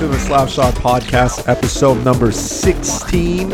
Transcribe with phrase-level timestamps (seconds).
[0.00, 3.52] to the Slapshot Podcast, episode number 16.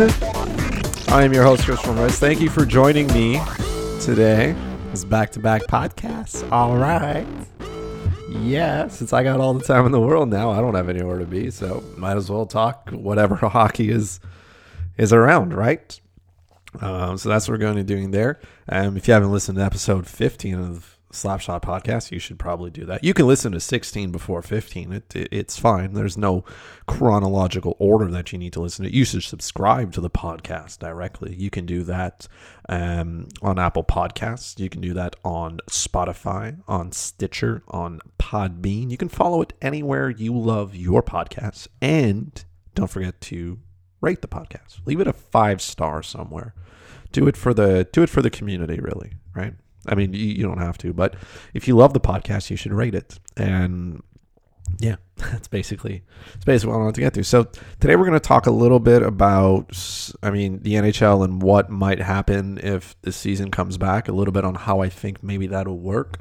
[1.08, 2.10] I am your host, Chris Morais.
[2.10, 3.40] Thank you for joining me
[4.00, 4.54] today.
[4.92, 6.48] It's back to back podcasts.
[6.52, 7.26] All right.
[8.28, 11.18] Yeah, since I got all the time in the world now, I don't have anywhere
[11.18, 14.20] to be, so might as well talk whatever hockey is
[14.98, 16.00] is around, right?
[16.80, 18.38] Um, so that's what we're going to be doing there.
[18.68, 22.84] Um, if you haven't listened to episode 15 of Slapshot podcast, you should probably do
[22.86, 23.02] that.
[23.02, 24.92] You can listen to 16 before 15.
[24.92, 25.94] It, it, it's fine.
[25.94, 26.44] There's no
[26.86, 28.94] chronological order that you need to listen to.
[28.94, 31.34] You should subscribe to the podcast directly.
[31.34, 32.28] You can do that
[32.68, 34.58] um, on Apple Podcasts.
[34.58, 38.90] You can do that on Spotify, on Stitcher, on Podbean.
[38.90, 41.68] You can follow it anywhere you love your podcast.
[41.80, 43.58] And don't forget to
[44.00, 44.84] rate the podcast.
[44.84, 46.54] Leave it a five star somewhere.
[47.12, 49.54] Do it for the do it for the community, really, right?
[49.88, 51.14] I mean, you, you don't have to, but
[51.54, 53.18] if you love the podcast, you should rate it.
[53.36, 54.02] And
[54.78, 57.24] yeah, that's basically that's basically what I wanted to get to.
[57.24, 57.44] So
[57.80, 59.76] today we're going to talk a little bit about,
[60.22, 64.08] I mean, the NHL and what might happen if the season comes back.
[64.08, 66.18] A little bit on how I think maybe that'll work.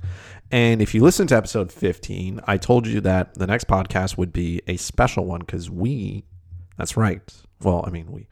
[0.52, 4.31] And if you listen to episode 15, I told you that the next podcast would
[4.31, 6.23] be a special one because we,
[6.77, 7.33] that's right.
[7.61, 8.27] Well, I mean, we,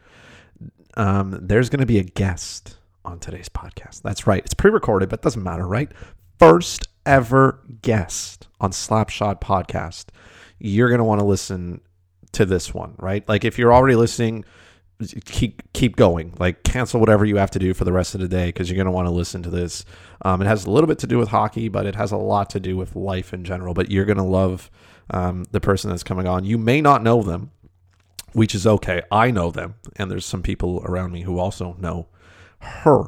[0.95, 4.01] um, there's going to be a guest on today's podcast.
[4.01, 4.43] That's right.
[4.43, 5.91] It's pre recorded, but it doesn't matter, right?
[6.39, 10.05] First ever guest on Slapshot Podcast.
[10.59, 11.81] You're going to want to listen
[12.33, 13.27] to this one, right?
[13.27, 14.45] Like if you're already listening,
[15.25, 16.33] keep keep going.
[16.39, 18.77] Like cancel whatever you have to do for the rest of the day because you're
[18.77, 19.85] going to want to listen to this.
[20.23, 22.49] Um, it has a little bit to do with hockey, but it has a lot
[22.51, 23.73] to do with life in general.
[23.73, 24.69] But you're going to love
[25.09, 26.45] um, the person that's coming on.
[26.45, 27.51] You may not know them,
[28.33, 29.01] which is okay.
[29.11, 32.07] I know them, and there's some people around me who also know
[32.63, 33.05] her.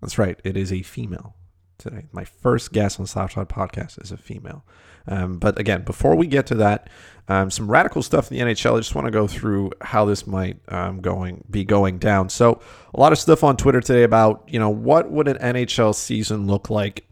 [0.00, 0.38] That's right.
[0.44, 1.34] It is a female
[1.78, 2.06] today.
[2.12, 4.64] My first guest on Slapshot Podcast is a female.
[5.06, 6.88] Um, but again, before we get to that,
[7.28, 8.76] um, some radical stuff in the NHL.
[8.76, 12.28] I just want to go through how this might um, going be going down.
[12.28, 12.60] So
[12.92, 16.46] a lot of stuff on Twitter today about you know what would an NHL season
[16.46, 17.06] look like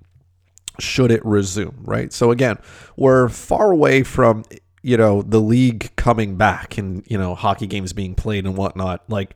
[0.79, 2.13] should it resume, right?
[2.13, 2.59] So again,
[2.97, 4.45] we're far away from
[4.83, 9.05] you know the league coming back and you know hockey games being played and whatnot.
[9.09, 9.35] Like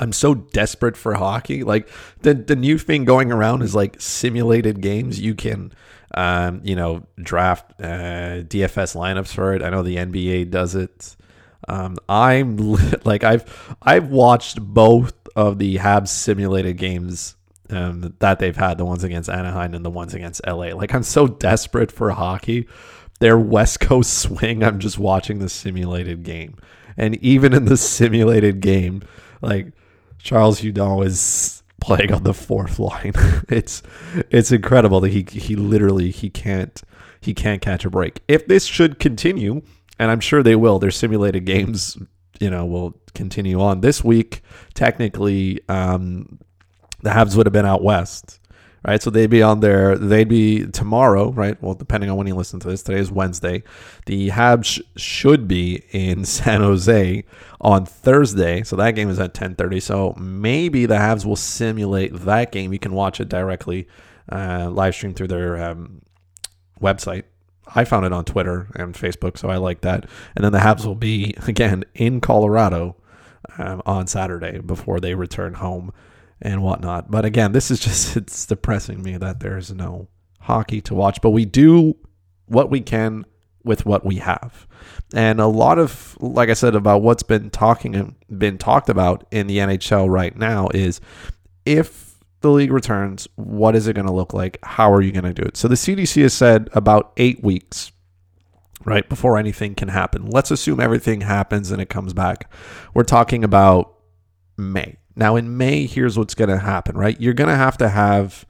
[0.00, 1.64] I'm so desperate for hockey.
[1.64, 1.88] Like
[2.20, 5.20] the the new thing going around is like simulated games.
[5.20, 5.72] You can,
[6.14, 9.62] um, you know, draft uh, DFS lineups for it.
[9.62, 11.16] I know the NBA does it.
[11.68, 12.56] Um, I'm
[13.04, 17.36] like I've I've watched both of the Habs simulated games
[17.70, 20.74] um, that they've had, the ones against Anaheim and the ones against LA.
[20.74, 22.66] Like I'm so desperate for hockey.
[23.20, 24.62] Their West Coast swing.
[24.62, 26.56] I'm just watching the simulated game,
[26.96, 29.02] and even in the simulated game,
[29.40, 29.72] like
[30.22, 33.12] Charles Hudon is playing on the fourth line.
[33.48, 33.82] it's
[34.30, 36.80] it's incredible that he he literally he can't
[37.20, 38.20] he can't catch a break.
[38.28, 39.62] If this should continue,
[39.98, 41.96] and I'm sure they will, their simulated games,
[42.40, 44.42] you know, will continue on this week.
[44.74, 46.38] Technically, um,
[47.02, 48.38] the Habs would have been out west
[48.84, 49.02] right?
[49.02, 49.96] So they'd be on there.
[49.96, 51.60] They'd be tomorrow, right?
[51.62, 53.62] Well, depending on when you listen to this, today is Wednesday.
[54.06, 57.24] The Habs should be in San Jose
[57.60, 58.62] on Thursday.
[58.62, 59.80] So that game is at 10:30.
[59.82, 62.72] So maybe the Habs will simulate that game.
[62.72, 63.88] You can watch it directly,
[64.30, 66.02] uh, live stream through their um,
[66.80, 67.24] website.
[67.74, 70.06] I found it on Twitter and Facebook, so I like that.
[70.34, 72.96] And then the Habs will be again in Colorado
[73.58, 75.92] um, on Saturday before they return home
[76.42, 77.10] and whatnot.
[77.10, 80.08] But again, this is just it's depressing me that there's no
[80.40, 81.20] hockey to watch.
[81.22, 81.96] But we do
[82.46, 83.24] what we can
[83.64, 84.66] with what we have.
[85.14, 89.26] And a lot of like I said about what's been talking and been talked about
[89.30, 91.00] in the NHL right now is
[91.64, 94.58] if the league returns, what is it going to look like?
[94.64, 95.56] How are you going to do it?
[95.56, 97.92] So the CDC has said about 8 weeks
[98.84, 100.26] right before anything can happen.
[100.26, 102.52] Let's assume everything happens and it comes back.
[102.94, 103.94] We're talking about
[104.56, 104.96] May.
[105.14, 107.20] Now, in May, here's what's going to happen, right?
[107.20, 108.46] You're going to have to have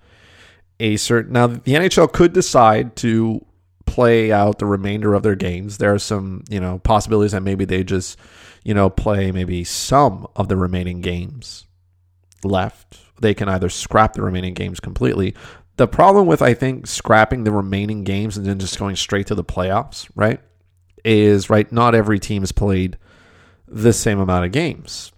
[0.78, 1.32] a certain.
[1.32, 3.44] Now, the NHL could decide to
[3.86, 5.78] play out the remainder of their games.
[5.78, 8.18] There are some, you know, possibilities that maybe they just,
[8.64, 11.66] you know, play maybe some of the remaining games
[12.44, 12.98] left.
[13.20, 15.34] They can either scrap the remaining games completely.
[15.76, 19.34] The problem with, I think, scrapping the remaining games and then just going straight to
[19.34, 20.40] the playoffs, right,
[21.04, 22.98] is, right, not every team has played
[23.66, 25.12] the same amount of games.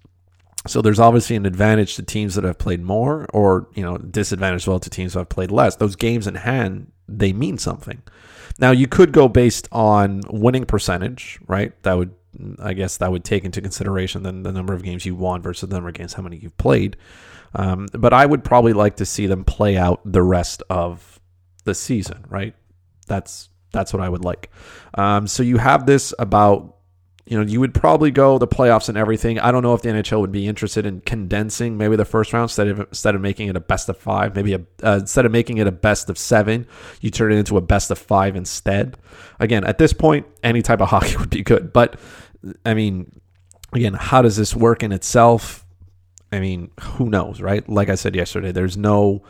[0.67, 4.67] So there's obviously an advantage to teams that have played more, or you know, disadvantage
[4.67, 5.77] well to teams that have played less.
[5.77, 8.03] Those games in hand they mean something.
[8.59, 11.73] Now you could go based on winning percentage, right?
[11.83, 12.15] That would,
[12.59, 15.69] I guess, that would take into consideration then the number of games you won versus
[15.69, 16.97] the number of games how many you've played.
[17.55, 21.21] Um, but I would probably like to see them play out the rest of
[21.65, 22.55] the season, right?
[23.07, 24.51] That's that's what I would like.
[24.95, 26.74] Um, so you have this about
[27.27, 29.39] you know, you would probably go the playoffs and everything.
[29.39, 32.45] I don't know if the NHL would be interested in condensing maybe the first round
[32.45, 35.33] instead of instead of making it a best of five, maybe a uh, instead of
[35.33, 36.67] making it a best of seven,
[37.01, 38.99] you turn it into a best of five instead.
[39.41, 41.99] Again, at this point, any type of hockey would be good, but
[42.67, 43.11] I mean,
[43.73, 45.65] again, how does this work in itself?
[46.31, 47.67] I mean, who knows, right?
[47.69, 49.23] Like I said yesterday, there's no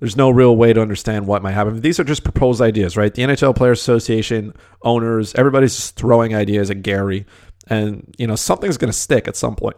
[0.00, 1.80] there's no real way to understand what might happen.
[1.80, 3.12] These are just proposed ideas, right?
[3.12, 7.26] The NHL Players Association owners, everybody's just throwing ideas at Gary,
[7.66, 9.76] and you know something's going to stick at some point,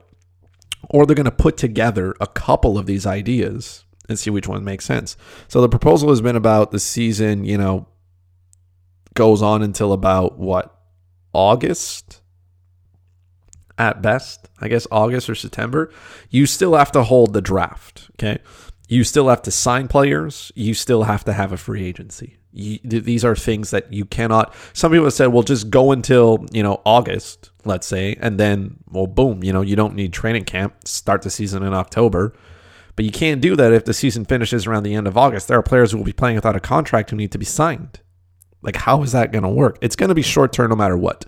[0.90, 4.64] or they're going to put together a couple of these ideas and see which one
[4.64, 5.16] makes sense.
[5.48, 7.86] So the proposal has been about the season, you know,
[9.14, 10.76] goes on until about what
[11.32, 12.20] August
[13.78, 15.90] at best, I guess August or September.
[16.28, 18.38] You still have to hold the draft, okay?
[18.90, 20.50] You still have to sign players.
[20.56, 22.38] You still have to have a free agency.
[22.52, 24.52] You, these are things that you cannot.
[24.72, 28.78] Some people have said, "Well, just go until you know August, let's say, and then,
[28.90, 30.88] well, boom, you know, you don't need training camp.
[30.88, 32.34] Start the season in October."
[32.96, 35.46] But you can't do that if the season finishes around the end of August.
[35.46, 38.00] There are players who will be playing without a contract who need to be signed.
[38.60, 39.78] Like, how is that going to work?
[39.80, 41.24] It's going to be short term no matter what.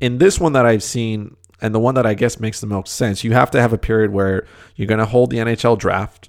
[0.00, 2.94] In this one that I've seen, and the one that I guess makes the most
[2.96, 6.28] sense, you have to have a period where you're going to hold the NHL draft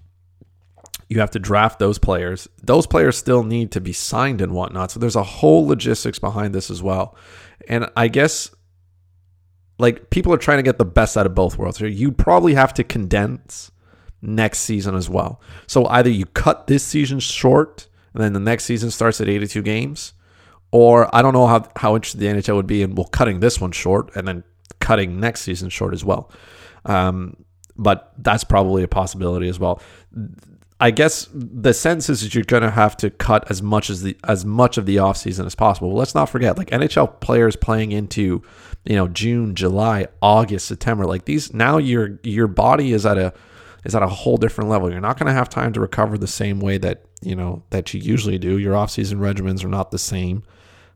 [1.09, 2.47] you have to draft those players.
[2.61, 4.91] Those players still need to be signed and whatnot.
[4.91, 7.15] So there's a whole logistics behind this as well.
[7.67, 8.51] And I guess
[9.79, 11.79] like people are trying to get the best out of both worlds.
[11.79, 13.71] You'd probably have to condense
[14.21, 15.41] next season as well.
[15.67, 19.61] So either you cut this season short and then the next season starts at 82
[19.61, 20.13] games,
[20.71, 23.61] or I don't know how, how interested the NHL would be in well cutting this
[23.61, 24.43] one short and then
[24.79, 26.31] cutting next season short as well.
[26.85, 27.37] Um,
[27.77, 29.81] but that's probably a possibility as well.
[30.79, 34.03] I guess the sense is that you're going to have to cut as much as
[34.03, 35.93] the as much of the offseason as possible.
[35.93, 38.43] Let's not forget, like NHL players playing into,
[38.85, 41.05] you know, June, July, August, September.
[41.05, 43.33] Like these now, your your body is at a
[43.85, 44.91] is at a whole different level.
[44.91, 47.91] You're not going to have time to recover the same way that you know that
[47.95, 48.59] you usually do.
[48.59, 50.43] Your offseason regimens are not the same.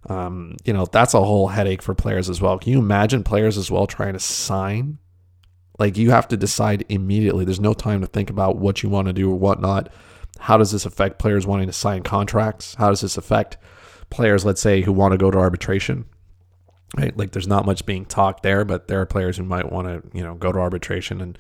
[0.09, 2.59] Um, you know that's a whole headache for players as well.
[2.59, 4.99] Can you imagine players as well trying to sign
[5.81, 7.43] like you have to decide immediately.
[7.43, 9.91] There's no time to think about what you want to do or whatnot.
[10.37, 12.75] How does this affect players wanting to sign contracts?
[12.75, 13.57] How does this affect
[14.11, 16.05] players, let's say, who want to go to arbitration?
[16.95, 17.17] Right?
[17.17, 20.03] Like there's not much being talked there, but there are players who might want to,
[20.15, 21.35] you know, go to arbitration and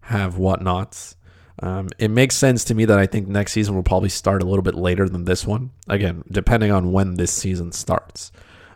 [0.00, 1.14] have whatnots.
[1.62, 4.46] Um, it makes sense to me that I think next season will probably start a
[4.46, 5.70] little bit later than this one.
[5.86, 8.32] Again, depending on when this season starts.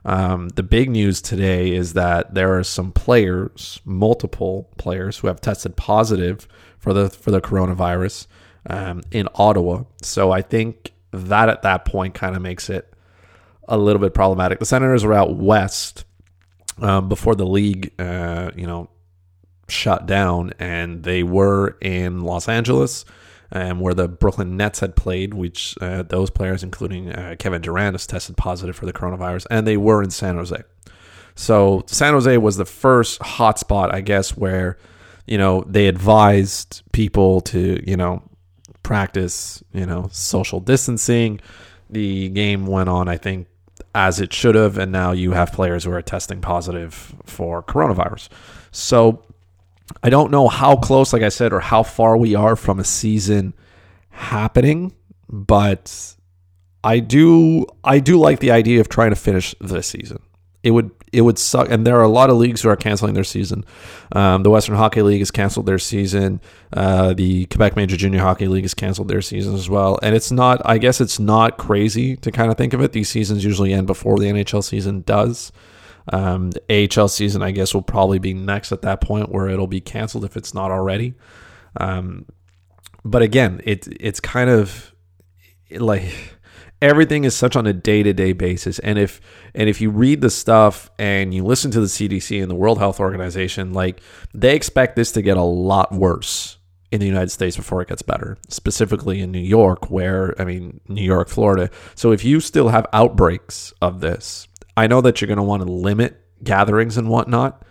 [0.07, 5.41] Um, the big news today is that there are some players, multiple players, who have
[5.41, 6.47] tested positive
[6.79, 8.29] for the for the coronavirus
[8.71, 9.83] um, in Ottawa.
[10.03, 12.95] So I think that at that point kind of makes it
[13.67, 14.61] a little bit problematic.
[14.61, 16.05] The Senators were out west
[16.79, 18.89] um, before the league, uh, you know,
[19.69, 23.05] shut down, and they were in Los Angeles
[23.57, 27.95] um, where the Brooklyn Nets had played, which uh, those players, including uh, Kevin Durant,
[27.95, 30.63] has tested positive for the coronavirus, and they were in San Jose.
[31.35, 34.79] So San Jose was the first hotspot, I guess, where
[35.27, 38.23] you know they advised people to you know
[38.83, 41.41] practice you know social distancing.
[41.89, 43.47] The game went on, I think,
[43.95, 48.29] as it should have, and now you have players who are testing positive for coronavirus.
[48.73, 49.23] So
[50.03, 52.85] I don't know how close, like I said, or how far we are from a
[52.85, 53.55] season
[54.11, 54.95] happening,
[55.29, 56.17] but
[56.83, 60.21] I do I do like the idea of trying to finish this season.
[60.63, 63.15] It would it would suck, and there are a lot of leagues who are canceling
[63.15, 63.65] their season.
[64.13, 66.41] Um, the Western Hockey League has canceled their season.
[66.73, 69.99] Uh, the Quebec Major Junior Hockey League has canceled their season as well.
[70.03, 72.93] And it's not, I guess, it's not crazy to kind of think of it.
[72.93, 75.53] These seasons usually end before the NHL season does.
[76.13, 79.67] Um, the AHL season, I guess, will probably be next at that point where it'll
[79.67, 81.15] be canceled if it's not already.
[81.79, 82.27] Um,
[83.05, 84.95] but again, it it's kind of
[85.71, 86.05] like
[86.83, 89.21] everything is such on a day to day basis, and if
[89.55, 92.79] and if you read the stuff and you listen to the CDC and the World
[92.79, 94.01] Health Organization, like
[94.33, 96.59] they expect this to get a lot worse
[96.91, 100.81] in the United States before it gets better, specifically in New York, where, I mean,
[100.89, 101.71] New York, Florida.
[101.95, 104.47] So if you still have outbreaks of this,
[104.77, 107.63] I know that you're going to want to limit gatherings and whatnot,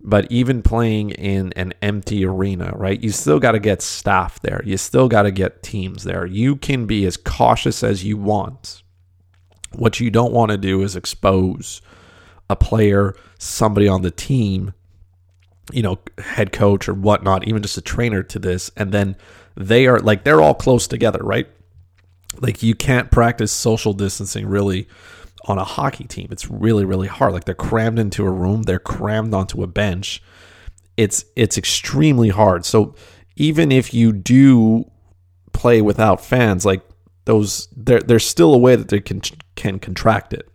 [0.00, 3.00] but even playing in an empty arena, right?
[3.00, 4.62] You still got to get staff there.
[4.64, 6.26] You still got to get teams there.
[6.26, 8.82] You can be as cautious as you want.
[9.74, 11.80] What you don't want to do is expose
[12.48, 14.72] a player, somebody on the team,
[15.72, 19.16] you know, head coach or whatnot, even just a trainer to this, and then
[19.54, 21.46] they are like they're all close together, right?
[22.40, 24.88] Like you can't practice social distancing really
[25.44, 26.28] on a hockey team.
[26.30, 27.32] It's really, really hard.
[27.32, 30.22] Like they're crammed into a room, they're crammed onto a bench.
[30.96, 32.64] It's it's extremely hard.
[32.64, 32.94] So
[33.36, 34.90] even if you do
[35.52, 36.82] play without fans, like
[37.24, 39.20] those there there's still a way that they can
[39.56, 40.48] can contract it.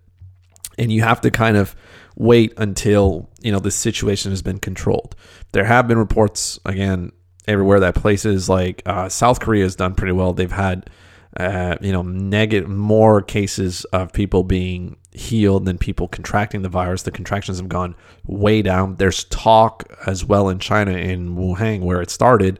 [0.78, 1.76] And you have to kind of
[2.18, 5.16] wait until, you know, the situation has been controlled.
[5.52, 7.12] There have been reports again
[7.48, 10.34] everywhere that places like uh, South Korea has done pretty well.
[10.34, 10.90] They've had
[11.38, 17.04] uh, you know, negative more cases of people being healed than people contracting the virus.
[17.04, 18.96] The contractions have gone way down.
[18.96, 22.60] There's talk as well in China, in Wuhan, where it started,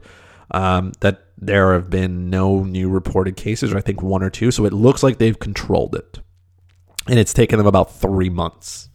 [0.50, 4.50] um, that there have been no new reported cases, or I think one or two.
[4.50, 6.18] So it looks like they've controlled it.
[7.08, 8.90] And it's taken them about three months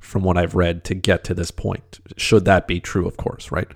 [0.00, 2.00] from what I've read to get to this point.
[2.18, 3.68] Should that be true, of course, right?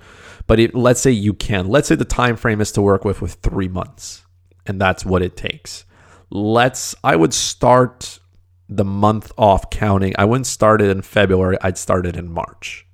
[0.47, 1.69] But it, let's say you can.
[1.69, 4.25] Let's say the time frame is to work with with three months
[4.69, 5.85] and that's what it takes.
[6.31, 8.21] Let's, I would start
[8.69, 10.15] the month off counting.
[10.19, 12.87] I wouldn't start it in February, I'd start it in March,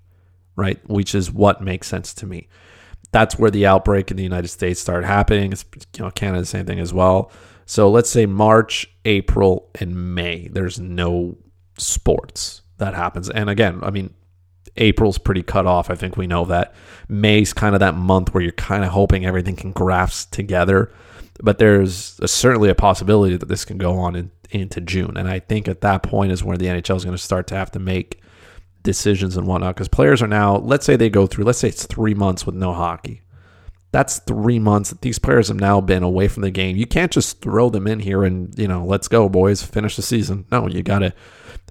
[0.57, 0.78] right?
[0.88, 2.49] Which is what makes sense to me.
[3.11, 5.52] That's where the outbreak in the United States started happening.
[5.52, 5.64] It's,
[5.97, 7.31] you know, Canada, same thing as well.
[7.66, 11.38] So let's say March, April, and May, there's no
[11.78, 13.31] sports that happens.
[13.31, 14.14] And again, I mean,
[14.76, 15.90] April's pretty cut off.
[15.90, 16.75] I think we know that.
[17.09, 20.93] May's kind of that month where you're kind of hoping everything can grasp together
[21.43, 25.17] but there's a, certainly a possibility that this can go on in, into June.
[25.17, 27.57] And I think at that point is where the NHL is going to start to
[27.57, 28.21] have to make
[28.83, 31.87] decisions and whatnot because players are now, let's say they go through, let's say it's
[31.87, 33.23] three months with no hockey.
[33.91, 36.76] That's three months that these players have now been away from the game.
[36.76, 40.03] You can't just throw them in here and, you know, let's go, boys, finish the
[40.03, 40.47] season.
[40.50, 41.14] No, you got to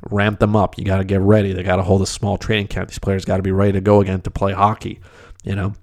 [0.09, 0.77] ramp them up.
[0.77, 1.51] You got to get ready.
[1.51, 2.89] They got to hold a small training camp.
[2.89, 5.01] These players got to be ready to go again to play hockey,
[5.43, 5.73] you know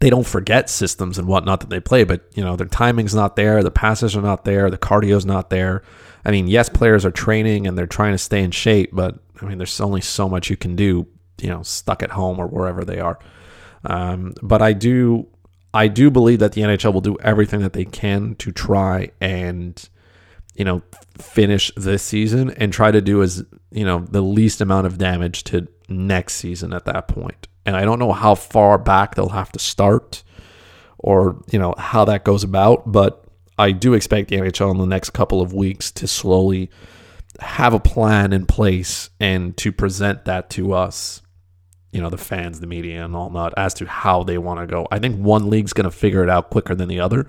[0.00, 3.36] they don't forget systems and whatnot that they play, but you know their timing's not
[3.36, 5.82] there, the passes are not there, the cardio's not there.
[6.24, 9.46] I mean, yes, players are training and they're trying to stay in shape, but I
[9.46, 11.06] mean, there's only so much you can do,
[11.40, 13.18] you know, stuck at home or wherever they are.
[13.84, 15.28] Um, but I do,
[15.72, 19.88] I do believe that the NHL will do everything that they can to try and,
[20.54, 20.82] you know,
[21.18, 25.44] finish this season and try to do as you know the least amount of damage
[25.44, 29.52] to next season at that point and I don't know how far back they'll have
[29.52, 30.24] to start
[30.96, 33.24] or, you know, how that goes about, but
[33.58, 36.70] I do expect the NHL in the next couple of weeks to slowly
[37.40, 41.20] have a plan in place and to present that to us,
[41.92, 44.66] you know, the fans, the media, and all that as to how they want to
[44.66, 44.88] go.
[44.90, 47.26] I think one league's going to figure it out quicker than the other.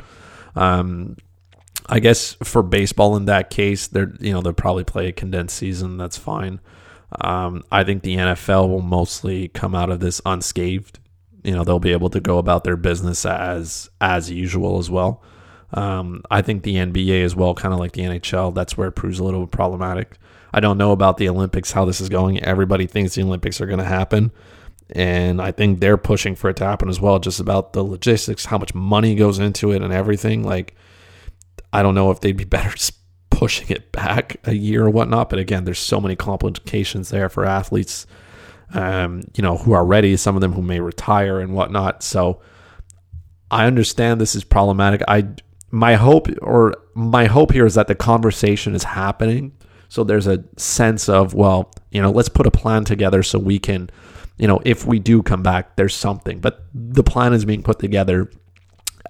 [0.56, 1.18] Um,
[1.90, 5.58] I guess for baseball in that case, they're you know they'll probably play a condensed
[5.58, 5.98] season.
[5.98, 6.60] That's fine.
[7.22, 11.00] Um, I think the NFL will mostly come out of this unscathed.
[11.44, 15.24] You know, they'll be able to go about their business as as usual as well.
[15.72, 18.94] Um, I think the NBA as well, kind of like the NHL, that's where it
[18.94, 20.18] proves a little problematic.
[20.52, 22.42] I don't know about the Olympics, how this is going.
[22.42, 24.32] Everybody thinks the Olympics are going to happen.
[24.92, 28.46] And I think they're pushing for it to happen as well, just about the logistics,
[28.46, 30.44] how much money goes into it and everything.
[30.44, 30.76] Like,
[31.72, 32.94] I don't know if they'd be better just
[33.30, 35.30] pushing it back a year or whatnot.
[35.30, 38.06] But again, there's so many complications there for athletes,
[38.74, 40.18] um, you know, who are ready.
[40.18, 42.04] Some of them who may retire and whatnot.
[42.04, 42.42] So
[43.52, 45.02] I understand this is problematic.
[45.08, 45.28] I
[45.72, 49.54] my hope or my hope here is that the conversation is happening.
[49.88, 53.60] So there's a sense of well, you know, let's put a plan together so we
[53.60, 53.90] can,
[54.38, 56.40] you know, if we do come back, there's something.
[56.40, 58.30] But the plan is being put together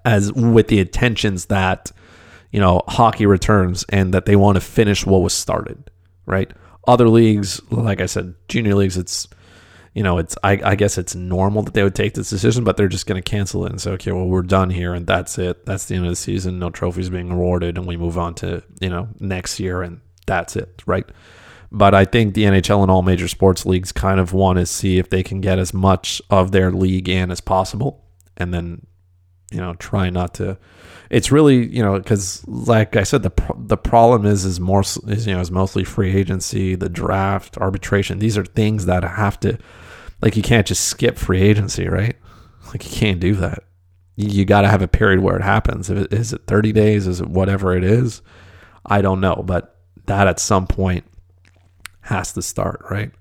[0.06, 1.92] as with the intentions that
[2.52, 5.90] you know, hockey returns and that they want to finish what was started,
[6.26, 6.52] right?
[6.88, 9.28] Other leagues, like I said, junior leagues, it's,
[9.94, 12.78] you know, it's, I, I guess it's normal that they would take this decision, but
[12.78, 15.38] they're just going to cancel it and say, okay, well, we're done here and that's
[15.38, 15.66] it.
[15.66, 16.60] That's the end of the season.
[16.60, 20.56] No trophies being awarded and we move on to, you know, next year and that's
[20.56, 21.08] it, right?
[21.72, 24.98] But I think the NHL and all major sports leagues kind of want to see
[24.98, 28.06] if they can get as much of their league in as possible
[28.38, 28.88] and then,
[29.52, 30.58] you know, try not to
[31.10, 35.26] it's really you know because like I said the the problem is is more is
[35.26, 38.20] you know is mostly free agency, the draft, arbitration.
[38.20, 39.58] These are things that have to
[40.22, 42.16] like you can't just skip free agency, right?
[42.68, 43.64] Like you can't do that.
[44.16, 45.90] You, you got to have a period where it happens.
[45.90, 47.08] It, is it 30 days?
[47.08, 48.22] Is it whatever it is?
[48.86, 51.06] I don't know, but that at some point
[52.02, 53.12] has to start, right?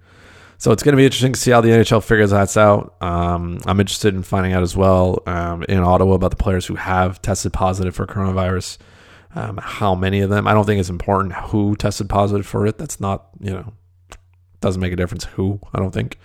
[0.61, 2.97] So it's going to be interesting to see how the NHL figures that out.
[3.00, 6.75] Um, I'm interested in finding out as well um, in Ottawa about the players who
[6.75, 8.79] have tested positive for coronavirus.
[9.37, 10.49] Um, how many of them?
[10.49, 12.77] I don't think it's important who tested positive for it.
[12.77, 13.73] That's not, you know,
[14.61, 15.61] doesn't make a difference who.
[15.73, 16.19] I don't think.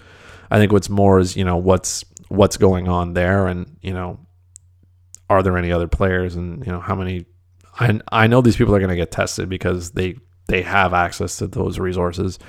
[0.50, 4.20] I think what's more is you know what's what's going on there, and you know,
[5.30, 7.25] are there any other players, and you know how many.
[7.80, 10.16] I I know these people are going to get tested because they
[10.48, 12.40] they have access to those resources.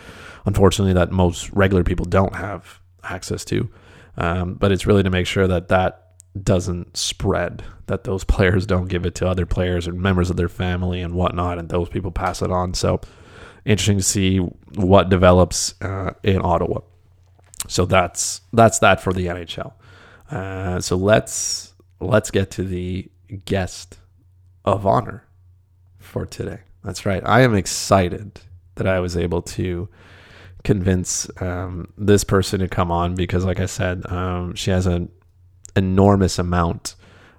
[0.44, 3.68] Unfortunately, that most regular people don't have access to.
[4.16, 8.88] Um, but it's really to make sure that that doesn't spread, that those players don't
[8.88, 12.10] give it to other players and members of their family and whatnot, and those people
[12.10, 12.74] pass it on.
[12.74, 13.00] So
[13.64, 16.80] interesting to see what develops uh, in Ottawa.
[17.68, 19.72] So that's that's that for the NHL.
[20.30, 23.10] Uh, so let's let's get to the
[23.44, 23.98] guest
[24.64, 25.24] of honor
[25.98, 26.60] for today.
[26.82, 27.22] That's right.
[27.24, 28.40] I am excited
[28.74, 29.88] that I was able to
[30.64, 35.10] convince um, this person to come on because, like I said, um, she has an
[35.76, 36.96] enormous amount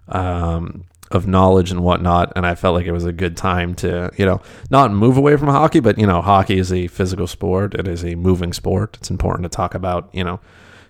[0.07, 2.33] um, of knowledge and whatnot.
[2.35, 5.35] And I felt like it was a good time to, you know, not move away
[5.37, 8.97] from hockey, but, you know, hockey is a physical sport, it is a moving sport.
[8.99, 10.39] It's important to talk about, you know,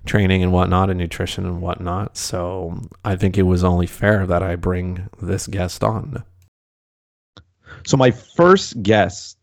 [0.06, 2.18] training and whatnot and nutrition and whatnot.
[2.18, 6.24] So I think it was only fair that I bring this guest on.
[7.86, 9.35] So my first guest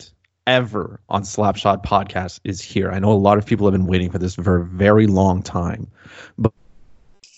[0.47, 2.91] ever on Slapshot podcast is here.
[2.91, 5.43] I know a lot of people have been waiting for this for a very long
[5.43, 5.91] time,
[6.39, 6.53] but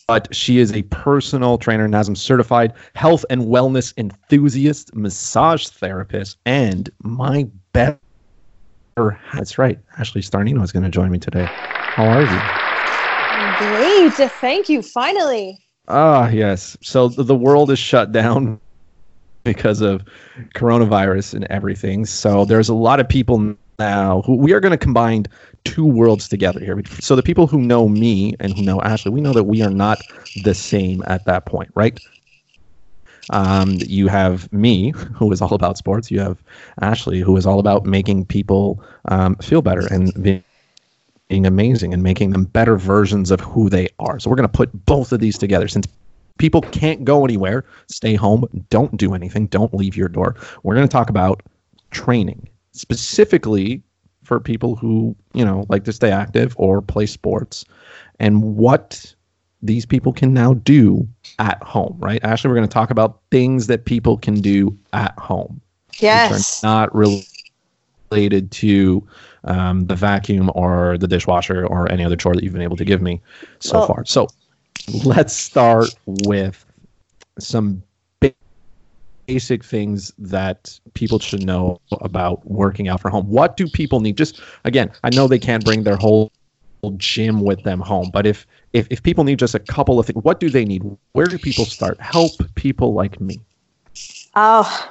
[0.06, 6.90] but she is a personal trainer, NASM certified health and wellness enthusiast, massage therapist, and
[7.02, 7.98] my better.
[9.32, 9.78] That's right.
[9.98, 11.46] Ashley Starnino is going to join me today.
[11.46, 12.40] How are you?
[13.78, 14.30] Great.
[14.32, 14.82] Thank you.
[14.82, 15.58] Finally.
[15.88, 16.76] Ah, yes.
[16.82, 18.60] So the world is shut down
[19.54, 20.04] because of
[20.54, 22.04] coronavirus and everything.
[22.06, 25.26] So there's a lot of people now who we are going to combine
[25.64, 26.80] two worlds together here.
[27.00, 29.70] So the people who know me and who know Ashley, we know that we are
[29.70, 30.00] not
[30.36, 31.98] the same at that point, right?
[33.30, 36.10] Um, you have me, who is all about sports.
[36.10, 36.42] You have
[36.80, 40.44] Ashley, who is all about making people um, feel better and being,
[41.28, 44.20] being amazing and making them better versions of who they are.
[44.20, 45.86] So we're going to put both of these together since
[46.38, 47.64] people can't go anywhere.
[47.88, 48.44] Stay home.
[48.70, 49.46] Don't do anything.
[49.46, 50.36] Don't leave your door.
[50.62, 51.42] We're going to talk about
[51.90, 53.82] training specifically
[54.24, 57.64] for people who you know like to stay active or play sports
[58.18, 59.14] and what
[59.62, 61.06] these people can now do
[61.38, 65.16] at home right actually we're going to talk about things that people can do at
[65.18, 65.60] home
[65.98, 67.24] yes not really
[68.10, 69.06] related to
[69.44, 72.84] um, the vacuum or the dishwasher or any other chore that you've been able to
[72.84, 73.20] give me
[73.60, 74.26] so well, far so
[75.04, 76.64] let's start with
[77.38, 77.82] some
[79.26, 83.28] basic things that people should know about working out from home.
[83.28, 84.16] What do people need?
[84.16, 86.30] Just again, I know they can't bring their whole
[86.96, 90.22] gym with them home, but if if, if people need just a couple of things,
[90.22, 90.82] what do they need?
[91.12, 92.00] Where do people start?
[92.00, 93.40] Help people like me.
[94.34, 94.90] Oh,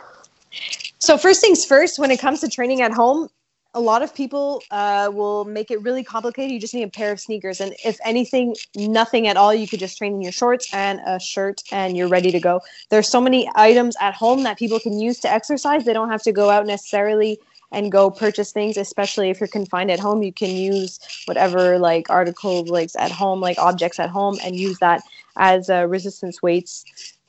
[1.00, 3.30] so first things first, when it comes to training at home,
[3.76, 6.52] a lot of people uh, will make it really complicated.
[6.52, 9.54] You just need a pair of sneakers, and if anything, nothing at all.
[9.54, 12.62] You could just train in your shorts and a shirt, and you're ready to go.
[12.90, 15.86] There's so many items at home that people can use to exercise.
[15.86, 17.40] They don't have to go out necessarily
[17.72, 18.78] and go purchase things.
[18.78, 23.40] Especially if you're confined at home, you can use whatever like articles like at home,
[23.40, 25.02] like objects at home, and use that
[25.38, 26.86] as uh, resistance weights.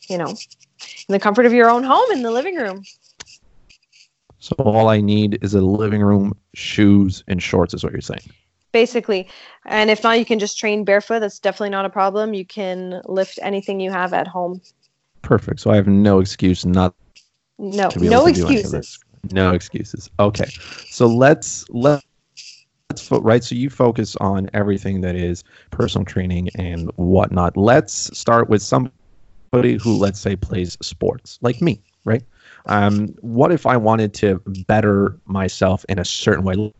[0.08, 2.84] You know, in the comfort of your own home in the living room.
[4.44, 8.20] So all I need is a living room, shoes, and shorts, is what you're saying.
[8.72, 9.26] Basically.
[9.64, 11.20] And if not, you can just train barefoot.
[11.20, 12.34] That's definitely not a problem.
[12.34, 14.60] You can lift anything you have at home.
[15.22, 15.60] Perfect.
[15.60, 16.94] So I have no excuse not
[17.58, 18.98] no no excuses.
[19.32, 20.10] No excuses.
[20.20, 20.50] Okay.
[20.90, 22.04] So let's let
[22.90, 23.42] let's fo- right.
[23.42, 27.56] So you focus on everything that is personal training and whatnot.
[27.56, 32.22] Let's start with somebody who let's say plays sports, like me, right?
[32.66, 36.72] Um, what if I wanted to better myself in a certain way?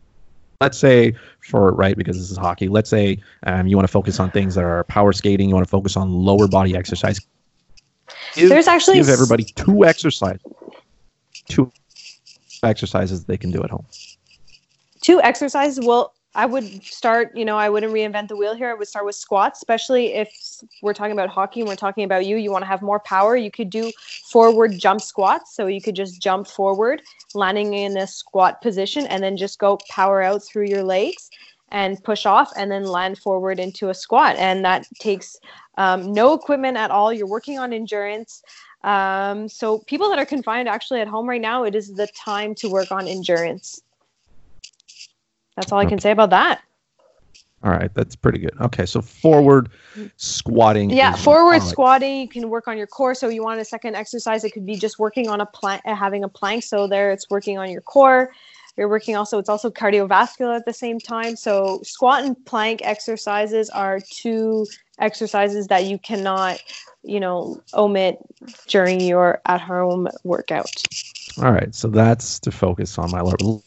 [0.61, 2.69] Let's say for right because this is hockey.
[2.69, 5.49] Let's say um, you want to focus on things that are power skating.
[5.49, 7.19] You want to focus on lower body exercise.
[8.35, 10.39] Give, There's actually give everybody two exercise,
[11.47, 11.71] two
[12.63, 13.85] exercises they can do at home.
[15.01, 15.85] Two exercises.
[15.85, 18.69] Well, I would start, you know, I wouldn't reinvent the wheel here.
[18.69, 20.29] I would start with squats, especially if
[20.81, 22.35] we're talking about hockey and we're talking about you.
[22.35, 23.37] You want to have more power.
[23.37, 23.89] You could do
[24.29, 25.55] forward jump squats.
[25.55, 27.01] So you could just jump forward,
[27.33, 31.29] landing in a squat position, and then just go power out through your legs
[31.69, 34.35] and push off and then land forward into a squat.
[34.35, 35.37] And that takes
[35.77, 37.13] um, no equipment at all.
[37.13, 38.43] You're working on endurance.
[38.83, 42.53] Um, so people that are confined actually at home right now, it is the time
[42.55, 43.81] to work on endurance.
[45.55, 46.61] That's all I can say about that.
[47.63, 48.53] All right, that's pretty good.
[48.61, 49.69] Okay, so forward
[50.17, 50.91] squatting.
[50.91, 52.21] Yeah, forward squatting.
[52.21, 53.15] You can work on your core.
[53.15, 54.43] So you want a second exercise?
[54.43, 56.63] It could be just working on a plank, uh, having a plank.
[56.63, 58.31] So there, it's working on your core.
[58.77, 59.39] You're working also.
[59.39, 61.35] It's also cardiovascular at the same time.
[61.35, 64.67] So squat and plank exercises are two
[64.99, 66.61] exercises that you cannot,
[67.01, 68.19] you know, omit
[68.67, 70.83] during your at-home workout.
[71.37, 73.61] All right, so that's to focus on my lower.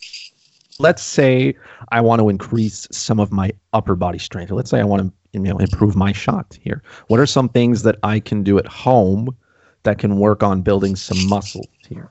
[0.80, 1.56] Let's say
[1.90, 4.50] I want to increase some of my upper body strength.
[4.52, 6.82] Let's say I want to you know improve my shot here.
[7.08, 9.36] What are some things that I can do at home
[9.82, 12.10] that can work on building some muscle here?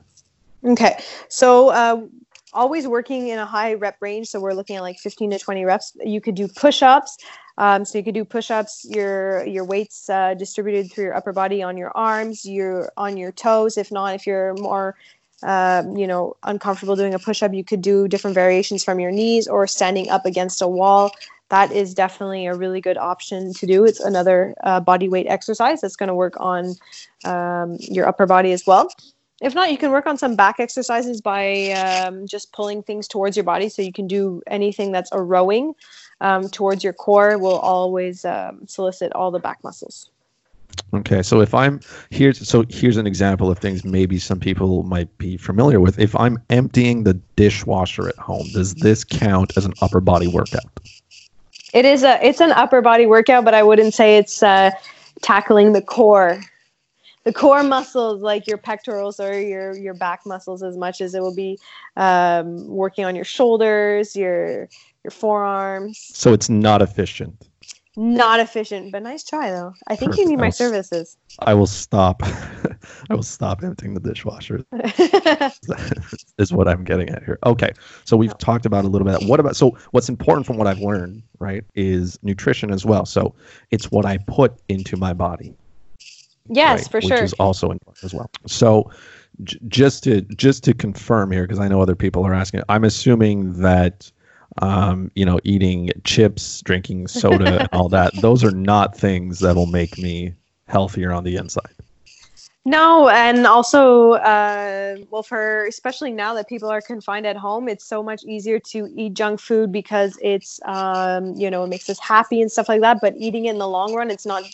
[0.64, 2.02] Okay, so uh,
[2.52, 4.28] always working in a high rep range.
[4.28, 5.96] So we're looking at like 15 to 20 reps.
[6.04, 7.16] You could do push-ups.
[7.56, 8.86] Um, so you could do push-ups.
[8.88, 12.44] Your your weights uh, distributed through your upper body on your arms.
[12.44, 13.76] You're on your toes.
[13.76, 14.96] If not, if you're more
[15.42, 19.10] um, you know, uncomfortable doing a push up, you could do different variations from your
[19.10, 21.12] knees or standing up against a wall.
[21.50, 23.84] That is definitely a really good option to do.
[23.84, 26.74] It's another uh, body weight exercise that's going to work on
[27.24, 28.88] um, your upper body as well.
[29.40, 33.36] If not, you can work on some back exercises by um, just pulling things towards
[33.36, 33.68] your body.
[33.68, 35.74] So you can do anything that's a rowing
[36.20, 40.10] um, towards your core will always um, solicit all the back muscles.
[40.94, 45.16] Okay, so if I'm here's so here's an example of things maybe some people might
[45.18, 45.98] be familiar with.
[45.98, 50.80] If I'm emptying the dishwasher at home, does this count as an upper body workout?
[51.74, 54.70] It is a it's an upper body workout, but I wouldn't say it's uh,
[55.20, 56.40] tackling the core,
[57.24, 61.20] the core muscles like your pectorals or your your back muscles as much as it
[61.20, 61.58] will be
[61.96, 64.68] um, working on your shoulders, your
[65.04, 65.98] your forearms.
[66.14, 67.47] So it's not efficient.
[68.00, 69.74] Not efficient, but nice try though.
[69.88, 70.22] I think Perfect.
[70.22, 71.16] you need my services.
[71.40, 72.22] I will stop.
[73.10, 74.64] I will stop emptying the dishwasher.
[76.38, 77.40] is what I'm getting at here.
[77.44, 77.72] Okay,
[78.04, 78.36] so we've oh.
[78.38, 79.28] talked about a little bit.
[79.28, 79.76] What about so?
[79.90, 83.04] What's important from what I've learned, right, is nutrition as well.
[83.04, 83.34] So
[83.72, 85.52] it's what I put into my body.
[86.48, 87.16] Yes, right, for which sure.
[87.16, 88.30] Which is also important as well.
[88.46, 88.92] So
[89.42, 92.84] j- just to just to confirm here, because I know other people are asking, I'm
[92.84, 94.12] assuming that
[94.62, 98.14] um, you know, eating chips, drinking soda, and all that.
[98.20, 100.34] Those are not things that'll make me
[100.66, 101.74] healthier on the inside.
[102.64, 107.84] No, and also, uh, well, for especially now that people are confined at home, it's
[107.84, 111.98] so much easier to eat junk food because it's, um, you know, it makes us
[111.98, 112.98] happy and stuff like that.
[113.00, 114.44] But eating in the long run, it's not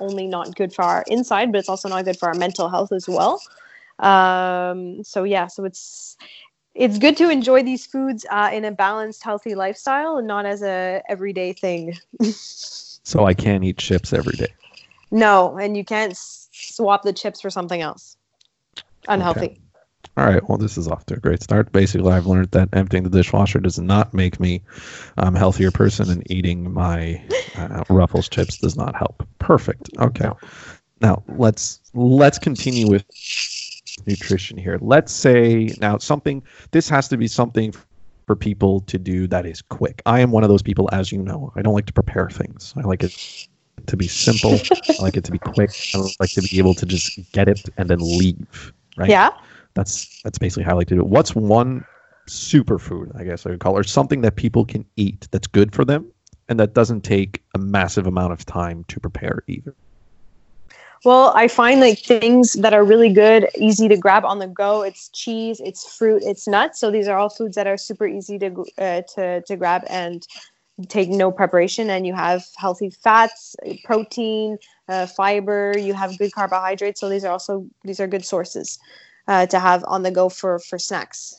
[0.00, 2.90] only not good for our inside, but it's also not good for our mental health
[2.90, 3.40] as well.
[4.00, 6.16] Um, so yeah, so it's
[6.74, 10.62] it's good to enjoy these foods uh, in a balanced, healthy lifestyle and not as
[10.62, 11.96] a everyday thing.
[12.22, 14.52] so I can't eat chips every day.
[15.10, 18.16] No, and you can't s- swap the chips for something else.
[19.08, 19.46] Unhealthy.
[19.46, 19.58] Okay.
[20.16, 20.46] All right.
[20.48, 21.72] Well, this is off to a great start.
[21.72, 24.62] Basically, I've learned that emptying the dishwasher does not make me
[25.16, 27.22] a um, healthier person, and eating my
[27.56, 29.26] uh, Ruffles chips does not help.
[29.38, 29.88] Perfect.
[29.98, 30.28] Okay.
[31.00, 33.04] Now let's let's continue with
[34.06, 34.78] nutrition here.
[34.80, 37.74] Let's say now something, this has to be something
[38.26, 40.02] for people to do that is quick.
[40.06, 42.72] I am one of those people, as you know, I don't like to prepare things.
[42.76, 43.48] I like it
[43.86, 44.58] to be simple.
[44.98, 45.70] I like it to be quick.
[45.94, 48.72] I like to be able to just get it and then leave.
[48.96, 49.10] Right.
[49.10, 49.30] Yeah.
[49.74, 51.06] That's that's basically how I like to do it.
[51.06, 51.84] What's one
[52.28, 55.74] superfood, I guess I would call, it, or something that people can eat that's good
[55.74, 56.06] for them
[56.48, 59.74] and that doesn't take a massive amount of time to prepare either?
[61.04, 64.82] Well, I find like things that are really good, easy to grab on the go.
[64.82, 66.78] It's cheese, it's fruit, it's nuts.
[66.78, 70.24] So these are all foods that are super easy to uh, to to grab and
[70.88, 71.90] take no preparation.
[71.90, 75.74] And you have healthy fats, protein, uh, fiber.
[75.76, 77.00] You have good carbohydrates.
[77.00, 78.78] So these are also these are good sources
[79.26, 81.34] uh, to have on the go for for snacks.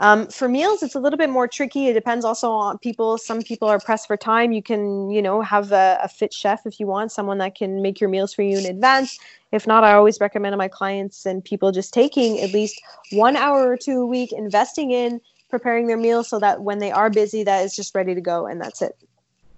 [0.00, 1.86] Um, for meals, it's a little bit more tricky.
[1.88, 3.16] It depends also on people.
[3.16, 4.52] Some people are pressed for time.
[4.52, 7.80] You can, you know, have a, a, fit chef if you want, someone that can
[7.80, 9.18] make your meals for you in advance.
[9.52, 12.80] If not, I always recommend to my clients and people just taking at least
[13.12, 16.90] one hour or two a week, investing in preparing their meals so that when they
[16.90, 18.96] are busy, that is just ready to go and that's it.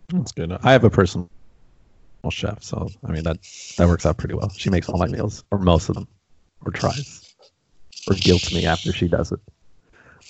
[0.09, 0.53] That's good.
[0.53, 1.31] I have a personal
[2.31, 3.39] chef, so I mean that
[3.79, 4.51] that works out pretty well.
[4.51, 6.09] She makes all my meals, or most of them,
[6.65, 7.35] or tries,
[8.09, 9.41] or guilts me after she does it.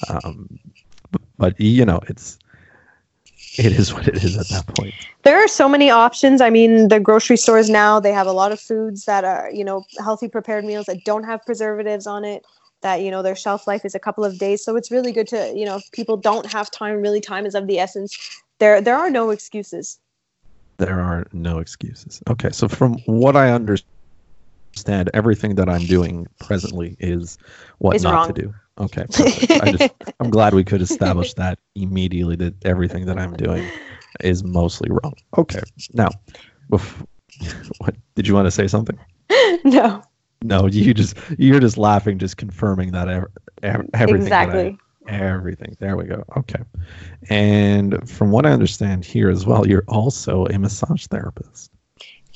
[0.08, 0.58] Um,
[1.38, 2.38] but you know, it's
[3.58, 4.94] it is what it is at that point.
[5.22, 6.40] There are so many options.
[6.40, 9.64] I mean, the grocery stores now they have a lot of foods that are you
[9.64, 12.44] know healthy prepared meals that don't have preservatives on it.
[12.82, 15.28] That you know their shelf life is a couple of days, so it's really good
[15.28, 17.00] to you know if people don't have time.
[17.00, 18.42] Really, time is of the essence.
[18.58, 19.98] There, there are no excuses.
[20.78, 22.22] There are no excuses.
[22.28, 23.90] Okay, so from what I understand,
[25.14, 27.38] everything that I'm doing presently is
[27.78, 28.34] what is not wrong.
[28.34, 28.54] to do.
[28.78, 29.06] Okay.
[29.62, 33.66] I just, I'm glad we could establish that immediately that everything that I'm doing
[34.20, 35.14] is mostly wrong.
[35.38, 35.60] Okay.
[35.94, 36.10] Now,
[36.68, 37.06] before,
[37.78, 38.98] what did you want to say something?
[39.64, 40.02] No.
[40.42, 43.26] No, you just you're just laughing, just confirming that ev-
[43.62, 44.26] ev- everything.
[44.26, 44.78] Exactly.
[45.08, 45.76] I, everything.
[45.80, 46.22] There we go.
[46.36, 46.60] Okay.
[47.30, 51.72] And from what I understand here as well, you're also a massage therapist.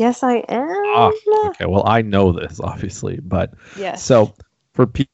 [0.00, 0.66] Yes, I am.
[0.96, 1.12] Ah,
[1.48, 1.66] okay.
[1.66, 3.52] Well, I know this obviously, but.
[3.96, 4.34] So
[4.72, 5.10] for people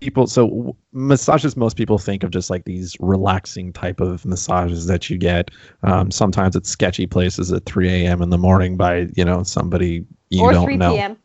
[0.00, 4.86] people so w- massages most people think of just like these relaxing type of massages
[4.86, 5.50] that you get
[5.82, 10.04] um, sometimes it's sketchy places at 3 a.m in the morning by you know somebody
[10.28, 11.16] you or don't 3 know p.m.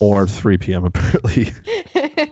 [0.00, 1.50] or 3 p.m apparently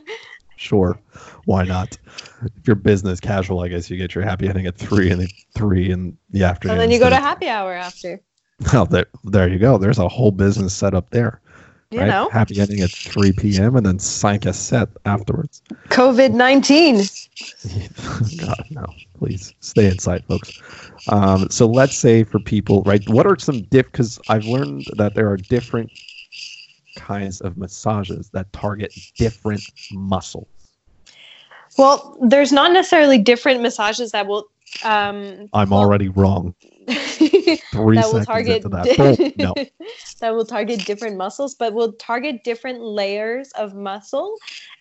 [0.56, 0.98] sure
[1.46, 1.96] why not
[2.42, 5.90] if you're business casual i guess you get your happy ending at 3 and 3
[5.90, 8.20] in the afternoon and then you go to happy hour after.
[8.72, 11.40] well there, there you go there's a whole business set up there
[11.90, 12.09] You right?
[12.09, 17.09] know, happy ending at 3 p.m and then sank a set afterwards COVID 19.
[18.37, 18.94] God, no.
[19.18, 20.53] Please stay inside, folks.
[21.07, 23.07] Um, so let's say for people, right?
[23.09, 23.87] What are some diff?
[23.87, 25.90] Because I've learned that there are different
[26.96, 30.48] kinds of massages that target different muscles.
[31.79, 34.46] Well, there's not necessarily different massages that will.
[34.83, 36.55] Um, I'm already wrong.
[37.72, 39.33] That will target that.
[39.37, 39.55] No.
[40.20, 44.37] that will target different muscles, but will target different layers of muscle.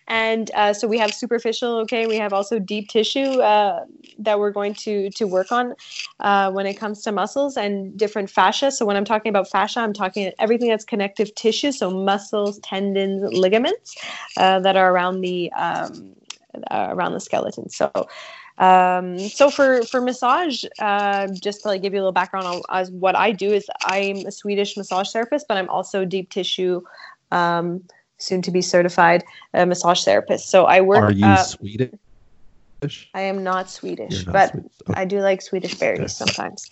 [0.08, 2.06] And uh, so we have superficial, okay.
[2.06, 3.84] We have also deep tissue uh,
[4.18, 5.74] that we're going to to work on
[6.20, 8.70] uh, when it comes to muscles and different fascia.
[8.70, 13.22] So when I'm talking about fascia, I'm talking everything that's connective tissue, so muscles, tendons,
[13.32, 13.96] ligaments
[14.36, 16.14] uh, that are around the um,
[16.70, 17.68] uh, around the skeleton.
[17.68, 17.90] So
[18.58, 22.62] um, so for for massage, uh, just to like give you a little background on
[22.70, 26.82] as what I do is I'm a Swedish massage therapist, but I'm also deep tissue,
[27.30, 27.82] um,
[28.18, 30.50] soon to be certified uh, massage therapist.
[30.50, 31.02] So I work.
[31.02, 31.90] Are you uh, Swedish?
[33.14, 34.72] I am not Swedish, not but Swedish.
[34.88, 35.00] Okay.
[35.00, 36.32] I do like Swedish berries Okay.
[36.32, 36.70] sometimes.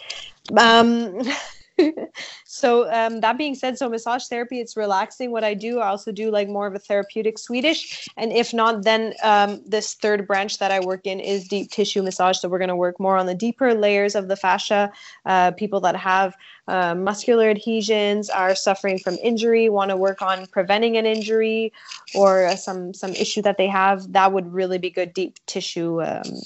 [0.56, 1.20] Um,
[2.44, 5.30] so um, that being said, so massage therapy, it's relaxing.
[5.30, 8.84] What I do, I also do like more of a therapeutic Swedish, and if not,
[8.84, 12.38] then um, this third branch that I work in is deep tissue massage.
[12.38, 14.90] So we're going to work more on the deeper layers of the fascia.
[15.26, 16.36] Uh, people that have
[16.68, 21.72] uh, muscular adhesions are suffering from injury, want to work on preventing an injury
[22.14, 24.12] or uh, some some issue that they have.
[24.12, 26.02] That would really be good deep tissue.
[26.02, 26.40] Um,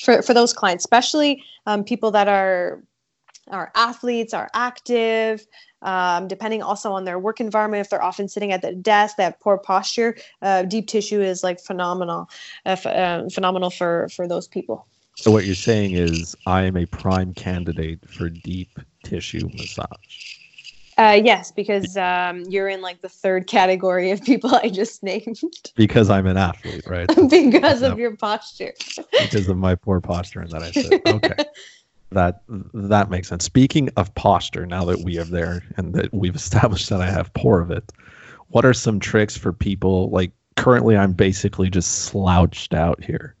[0.00, 2.80] for, for those clients, especially um, people that are
[3.50, 5.46] are athletes, are active,
[5.82, 7.80] um, depending also on their work environment.
[7.80, 10.16] If they're often sitting at the desk, they have poor posture.
[10.42, 12.28] Uh, deep tissue is like phenomenal,
[12.66, 14.86] uh, ph- uh, phenomenal for for those people.
[15.16, 19.86] So what you're saying is I am a prime candidate for deep tissue massage.
[20.96, 25.40] Uh, yes, because um, you're in like the third category of people I just named
[25.76, 27.08] Because I'm an athlete, right?
[27.30, 27.92] because No.
[27.92, 28.74] of your posture.
[29.22, 31.34] because of my poor posture and that I said okay.
[32.10, 32.42] That
[32.72, 33.44] that makes sense.
[33.44, 37.32] Speaking of posture, now that we are there and that we've established that I have
[37.34, 37.92] poor of it,
[38.48, 43.34] what are some tricks for people like currently I'm basically just slouched out here.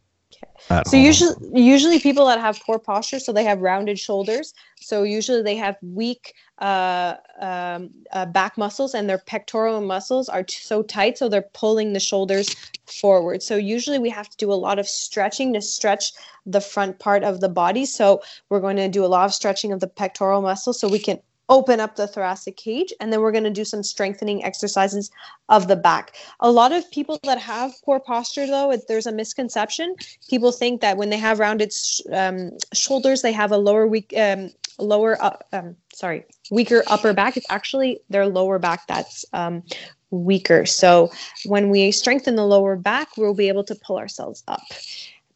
[0.68, 1.06] So home.
[1.06, 4.54] usually, usually people that have poor posture, so they have rounded shoulders.
[4.80, 10.42] So usually they have weak uh, um, uh, back muscles, and their pectoral muscles are
[10.42, 12.54] t- so tight, so they're pulling the shoulders
[12.86, 13.42] forward.
[13.42, 16.12] So usually we have to do a lot of stretching to stretch
[16.46, 17.84] the front part of the body.
[17.84, 20.98] So we're going to do a lot of stretching of the pectoral muscles, so we
[20.98, 25.10] can open up the thoracic cage and then we're going to do some strengthening exercises
[25.48, 26.14] of the back.
[26.40, 29.96] A lot of people that have poor posture though there's a misconception.
[30.28, 34.12] People think that when they have rounded sh- um, shoulders they have a lower weak
[34.16, 35.18] um, lower
[35.52, 37.36] um, sorry weaker upper back.
[37.36, 39.62] It's actually their lower back that's um,
[40.10, 40.66] weaker.
[40.66, 41.10] So
[41.46, 44.62] when we strengthen the lower back we'll be able to pull ourselves up.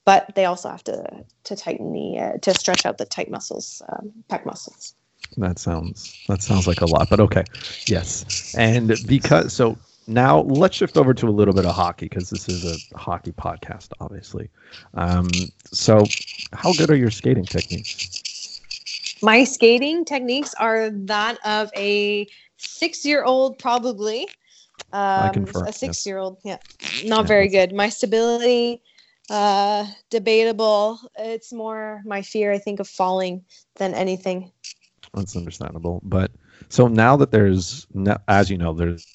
[0.04, 3.80] But they also have to to tighten the uh, to stretch out the tight muscles
[3.88, 4.94] um, pec muscles
[5.36, 7.44] That sounds that sounds like a lot, but okay.
[7.86, 8.54] Yes.
[8.54, 12.48] And because so now let's shift over to a little bit of hockey because this
[12.48, 14.48] is a hockey podcast, obviously.
[14.94, 16.12] Um, so
[16.52, 18.02] how good are your skating techniques?
[19.22, 24.26] my skating techniques are that of a six-year-old probably
[24.92, 26.58] um, confirm, a six-year-old yeah
[27.04, 28.82] not Yeah, very good my stability
[29.30, 33.44] uh debatable it's more my fear i think of falling
[33.76, 34.50] than anything
[35.14, 36.00] That's understandable.
[36.04, 36.30] But
[36.68, 39.06] so now that there's no, as you know, there's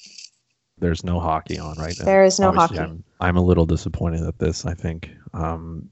[0.78, 2.04] there's no hockey on right now.
[2.04, 2.90] There is no Obviously, hockey.
[2.90, 4.64] I'm, I'm a little disappointed at this.
[4.64, 5.10] I think.
[5.34, 5.88] Um,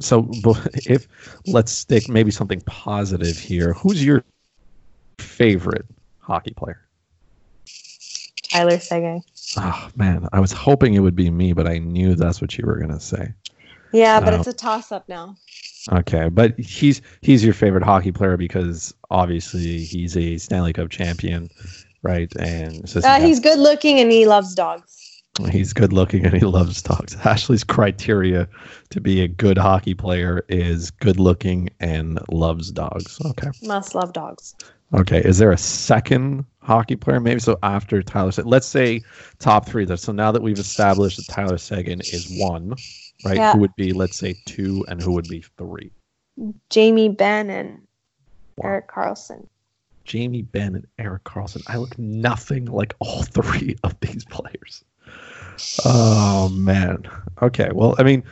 [0.00, 0.28] so
[0.86, 1.06] if
[1.46, 3.74] let's stick maybe something positive here.
[3.74, 4.24] Who's your
[5.18, 5.84] favorite
[6.20, 6.80] hockey player?
[8.50, 9.22] tyler Seguin.
[9.56, 12.66] Oh man, I was hoping it would be me, but I knew that's what you
[12.66, 13.32] were gonna say.
[13.92, 14.36] yeah but Oh.
[14.38, 15.36] it's a toss-up now
[15.90, 21.50] Okay, but he's he's your favorite hockey player because obviously he's a Stanley Cup champion,
[22.02, 22.32] right?
[22.36, 25.02] And so uh, he's good looking and he loves dogs
[25.50, 27.16] he's good looking and he loves dogs.
[27.24, 28.46] Ashley's criteria
[28.90, 33.18] to be a good hockey player is good looking and loves dogs.
[33.24, 34.54] Okay, must love dogs
[34.94, 35.22] Okay.
[35.24, 37.20] Is there a second hockey player?
[37.20, 38.30] Maybe so after Tyler.
[38.44, 39.02] Let's say
[39.38, 39.86] top three.
[39.96, 42.74] So now that we've established that Tyler Seguin is one,
[43.24, 43.36] right?
[43.36, 43.52] Yeah.
[43.52, 45.90] Who would be, let's say, two, and who would be three?
[46.70, 47.82] Jamie Benn and
[48.56, 48.70] Wow.
[48.70, 49.46] Erik Karlsson.
[50.04, 51.62] Jamie Benn and Erik Karlsson.
[51.68, 54.84] I look nothing like all three of these players.
[55.84, 57.04] Oh man.
[57.40, 57.70] Okay.
[57.72, 58.24] Well, I mean,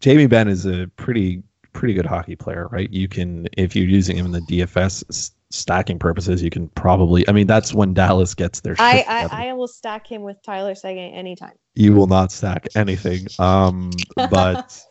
[0.00, 2.90] Jamie Benn is a pretty pretty good hockey player, right?
[2.90, 7.28] You can if you're using him in the DFS stacking purposes, you can probably.
[7.28, 8.76] I mean, that's when Dallas gets their.
[8.78, 9.04] I.
[9.08, 11.52] I I will stack him with Tyler Seguin anytime.
[11.74, 13.26] you will not stack anything.
[13.38, 14.82] Um, but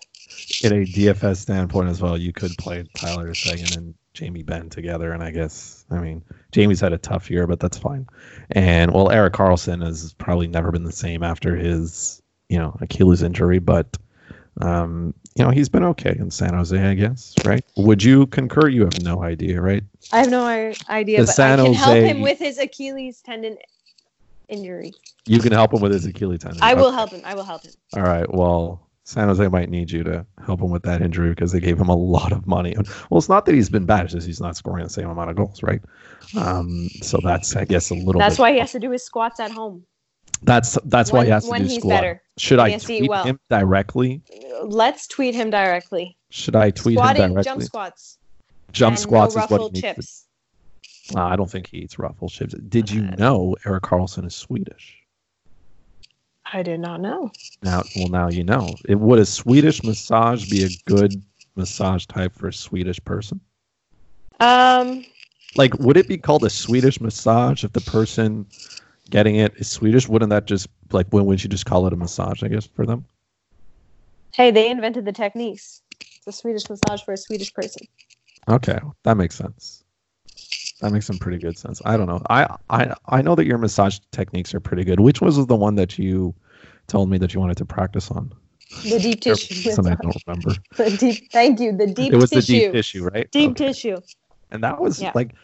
[0.64, 5.12] in a DFS standpoint as well, you could play Tyler Seguin and Jamie Benn together,
[5.12, 8.08] and I guess I mean Jamie's had a tough year, but that's fine.
[8.52, 13.24] And well, Erik Karlsson has probably never been the same after his you know Achilles
[13.24, 13.98] injury, but
[14.62, 17.34] um, you know he's been okay in San Jose, I guess.
[17.46, 17.66] Right?
[17.78, 18.68] Would you concur?
[18.70, 19.84] You have no idea, right?
[20.12, 20.46] I have no
[20.90, 23.58] idea, The but San I can help him with his Achilles tendon
[24.48, 24.94] injury.
[25.26, 26.62] You can help him with his Achilles tendon.
[26.62, 27.22] I will help him.
[27.24, 27.72] I will help him.
[27.96, 28.32] All right.
[28.32, 31.80] Well, San Jose might need you to help him with that injury because they gave
[31.80, 32.76] him a lot of money.
[33.10, 35.30] Well, it's not that he's been bad; it's just he's not scoring the same amount
[35.30, 35.82] of goals, right?
[36.38, 38.20] Um, so that's, I guess, a little.
[38.20, 39.86] That's bit, why he has to do his squats at home.
[40.44, 42.22] That's that's why he has to when do he's better.
[42.38, 43.24] Should I tweet well.
[43.24, 44.22] him directly?
[44.64, 46.18] Let's tweet him directly.
[46.30, 47.52] Should I tweet Squatting, him directly?
[47.52, 48.18] jump squats,
[48.72, 50.26] Jump squats no is what he needs
[51.10, 52.56] to- Uh, I don't think he eats ruffle chips.
[52.70, 54.98] Did you Uh, know Erik Karlsson is Swedish?
[56.52, 57.32] I did not know.
[57.62, 58.76] Now, well, now you know.
[58.88, 61.22] It, would a Swedish massage be a good
[61.56, 63.40] massage type for a Swedish person?
[64.40, 65.06] Um,
[65.56, 68.46] like would it be called a swedish massage if the person
[69.14, 71.96] getting it is swedish wouldn't that just like when would you just call it a
[71.96, 73.06] massage i guess for them
[74.36, 75.84] hey, they invented the techniques.
[76.18, 77.84] It's a Swedish massage for a Swedish person.
[78.50, 79.84] okay that makes sense
[80.82, 82.40] that makes some pretty good sense i don't know i
[82.72, 86.00] i i know that your massage techniques are pretty good which was the one that
[86.00, 86.34] you
[86.88, 88.34] told me that you wanted to practice on
[88.84, 89.54] The deep tissue.
[89.78, 91.32] Some I don't remember The deep.
[91.32, 91.78] Thank you.
[91.78, 92.52] The deep it was tissue.
[92.54, 93.66] the deep tissue right Deep Okay.
[93.68, 93.98] tissue.
[94.52, 95.12] and that was Yeah.
[95.14, 95.36] like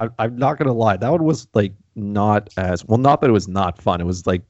[0.00, 3.32] I, i'm not gonna lie that one was like not as well not that it
[3.32, 4.42] was not fun it was like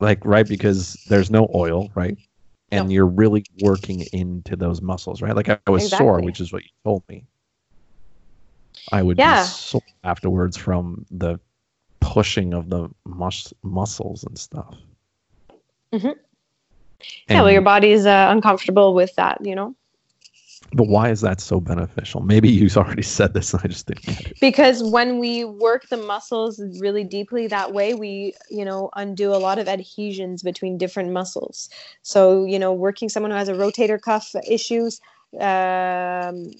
[0.00, 2.16] like right because there's no oil right
[2.70, 2.92] and No.
[2.92, 6.62] you're really working into those muscles right like i, I was sore which is what
[6.62, 7.24] you told me
[8.90, 9.42] i would Yeah.
[9.42, 11.38] be sore afterwards from the
[12.00, 14.76] pushing of the mus- muscles and stuff
[15.92, 16.04] Mhm.
[16.04, 16.16] And-
[17.28, 19.74] yeah, well, your body's uh, uncomfortable with that, you know,
[20.74, 24.32] but why is that so beneficial maybe you've already said this and i just didn't
[24.40, 29.36] because when we work the muscles really deeply that way, we, you know, undo a
[29.36, 31.68] lot of adhesions between different muscles.
[32.02, 35.00] So, you know, working someone who has a rotator cuff issues,
[35.40, 36.50] um,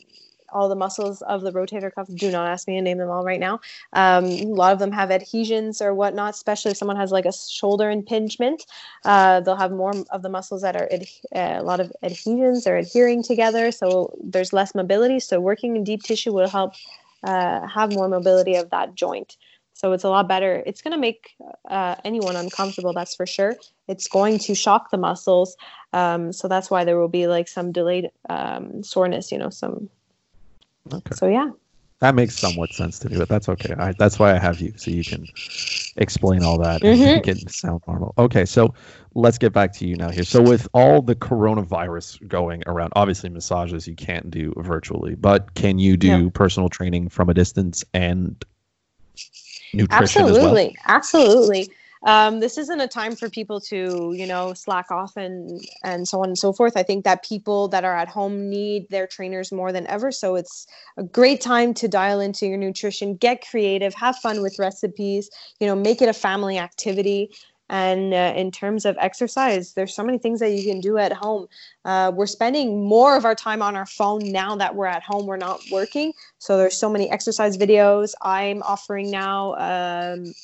[0.53, 2.09] all the muscles of the rotator cuff.
[2.15, 3.61] Do not ask me to name them all right now.
[3.93, 7.33] Um, a lot of them have adhesions or whatnot, especially if someone has like a
[7.33, 8.67] shoulder impingement.
[9.05, 12.65] Uh, they'll have more of the muscles that are ad- uh, a lot of adhesions.
[12.65, 15.21] They're adhering together, so there's less mobility.
[15.21, 16.75] So working in deep tissue will help
[17.25, 19.37] uh, have more mobility of that joint.
[19.75, 20.63] So it's a lot better.
[20.67, 21.35] It's going to make
[21.69, 23.57] uh, anyone uncomfortable, that's for sure.
[23.89, 25.57] It's going to shock the muscles.
[25.93, 29.89] Um, so that's why there will be like some delayed um, soreness, you know, some.
[30.93, 31.51] Okay So yeah.
[32.01, 33.75] That makes somewhat sense to me, but that's okay.
[33.79, 35.29] I, that's why I have you, so you can
[35.97, 37.15] explain all that and Mhm.
[37.17, 38.13] make it sound normal.
[38.19, 38.75] Okay, so
[39.15, 40.25] let's get back to you now here.
[40.25, 45.79] So with all the coronavirus going around, obviously massages you can't do virtually, but can
[45.79, 46.31] you do No.
[46.31, 48.43] personal training from a distance and
[49.75, 51.71] nutrition absolutely absolutely
[52.05, 56.21] um, this isn't a time for people to you know slack off and and so
[56.21, 56.77] on and so forth.
[56.77, 60.11] I think that people that are at home need their trainers more than ever.
[60.11, 64.59] So it's a great time to dial into your nutrition get creative have fun with
[64.59, 67.31] recipes you know make it a family activity.
[67.69, 71.13] And uh, in terms of exercise there's so many things that you can do at
[71.13, 71.47] home.
[71.85, 75.27] Uh, we're spending more of our time on our phone now that we're at home.
[75.27, 76.13] We're not working.
[76.39, 79.55] So there's so many exercise videos i'm offering now.
[79.55, 80.35] Um,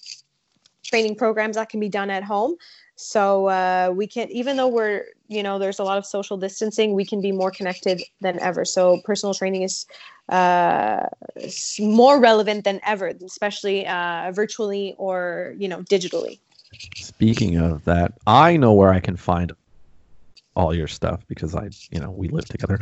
[0.89, 2.57] training programs that can be done at home
[2.97, 6.95] so uh, we can even though we're you know there's a lot of social distancing
[6.95, 9.87] we can be more connected than ever so personal training is
[10.29, 11.07] uh,
[11.79, 16.39] more relevant than ever especially uh, virtually or you know digitally?
[16.97, 19.53] Speaking of that, I know where I can find
[20.59, 22.79] all your stuff because I, you know, we live together.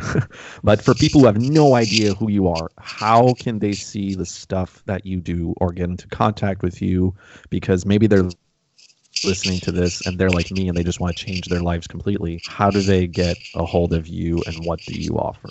[0.64, 4.24] but for people who have no idea who you are, how can they see the
[4.24, 7.14] stuff that you do or get into contact with you?
[7.50, 8.30] Because maybe they're
[9.24, 11.86] listening to this and they're like me and they just want to change their lives
[11.86, 15.50] completely, how do they get a hold of you and what do you offer?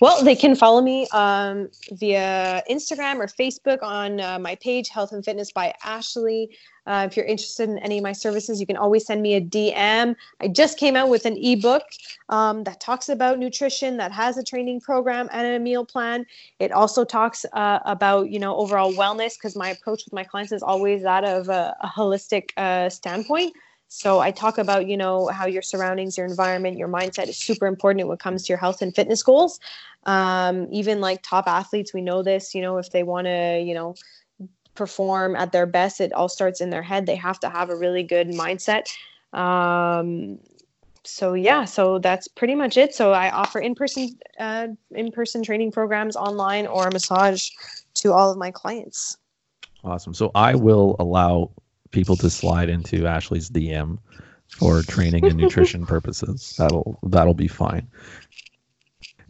[0.00, 5.12] Well, they can follow me um, via Instagram or Facebook on uh, my page, Health
[5.12, 6.56] and Fitness by Ashley.
[6.86, 9.40] Uh, if you're interested in any of my services, you can always send me a
[9.40, 10.16] DM.
[10.40, 11.84] I just came out with an ebook
[12.28, 16.26] um, that talks about nutrition, that has a training program and a meal plan.
[16.58, 20.52] It also talks uh, about you know overall wellness because my approach with my clients
[20.52, 23.54] is always that of a, a holistic uh, standpoint.
[23.94, 27.66] So I talk about, you know, how your surroundings, your environment, your mindset is super
[27.66, 29.60] important when it comes to your health and fitness goals.
[30.04, 33.74] Um, even like top athletes, we know this, you know, if they want to, you
[33.74, 33.94] know,
[34.74, 37.06] perform at their best, it all starts in their head.
[37.06, 38.86] They have to have a really good mindset.
[39.32, 40.38] Um,
[41.04, 42.94] so yeah, so that's pretty much it.
[42.94, 47.48] So I offer in-person, uh, in-person training programs online or massage
[47.94, 49.16] to all of my clients.
[49.84, 50.14] Awesome.
[50.14, 51.50] So I will allow
[51.90, 53.98] people to slide into Ashley's DM
[54.48, 56.54] for training and nutrition purposes.
[56.56, 57.88] That'll that'll be fine.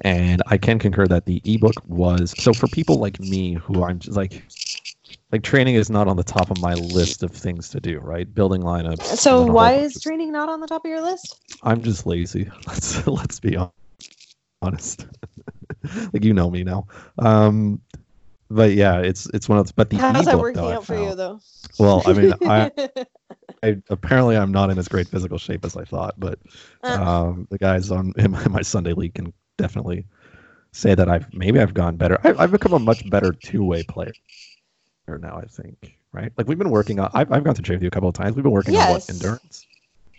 [0.00, 3.98] And I can concur that the ebook was so for people like me who I'm
[3.98, 4.42] just like
[5.32, 8.32] like training is not on the top of my list of things to do, right?
[8.32, 9.02] Building lineups.
[9.16, 11.40] So why is training not on the top of your list?
[11.62, 12.50] I'm just lazy.
[12.66, 13.56] Let's let's be
[14.60, 15.06] honest.
[16.12, 16.86] like you know me now.
[17.18, 17.80] Um
[18.50, 21.14] but yeah, it's it's one of the, But the how's that working out for you
[21.14, 21.40] though?
[21.78, 22.70] Well, I mean, I,
[23.62, 26.38] I, apparently I'm not in as great physical shape as I thought, but
[26.82, 27.02] uh.
[27.02, 30.04] um, the guys on in my, my, Sunday league can definitely
[30.72, 32.18] say that I've maybe I've gone better.
[32.24, 33.84] I, I've become a much better two way
[35.06, 35.36] player now.
[35.36, 36.32] I think right.
[36.36, 37.10] Like we've been working on.
[37.14, 38.36] I've I've gone to train with you a couple of times.
[38.36, 38.86] We've been working yes.
[38.86, 39.66] on what endurance.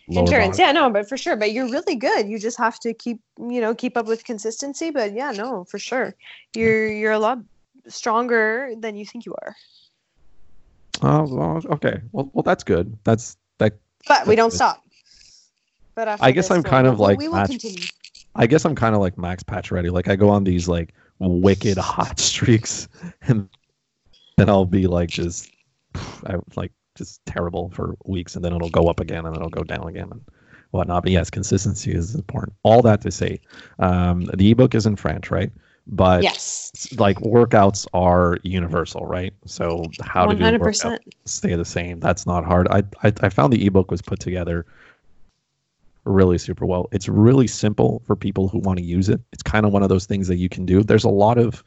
[0.10, 0.64] endurance body.
[0.68, 3.62] yeah no but for sure but you're really good you just have to keep you
[3.62, 6.14] know keep up with consistency but yeah no for sure
[6.54, 7.40] you're you're a lot
[7.88, 9.56] stronger than you think you are.
[11.02, 12.02] Oh, well, okay.
[12.12, 12.98] Well, well, that's good.
[13.04, 13.74] That's that.
[14.08, 14.56] But we don't good.
[14.56, 14.84] stop.
[15.96, 17.86] But I guess I'm kind of like we will Max, continue.
[18.36, 19.92] I guess I'm kind of like Max Pacioretty.
[19.92, 22.88] Like I go on these like wicked hot streaks,
[23.22, 23.48] and
[24.38, 25.52] then I'll be like just,
[25.96, 29.50] I like just terrible for weeks, and then it'll go up again, and then it'll
[29.50, 30.22] go down again, and
[30.72, 31.04] whatnot.
[31.04, 32.54] But yes, consistency is important.
[32.64, 33.40] All that to say,
[33.80, 35.52] um, the ebook is in French, right?
[35.88, 40.30] but yes like workouts are universal right so how 100%.
[40.30, 43.92] to do workout stay the same that's not hard I, I i found the ebook
[43.92, 44.66] was put together
[46.06, 49.66] really super well it's really simple for people who want to use it it's kind
[49.66, 51.64] of one of those things that you can do there's a lot of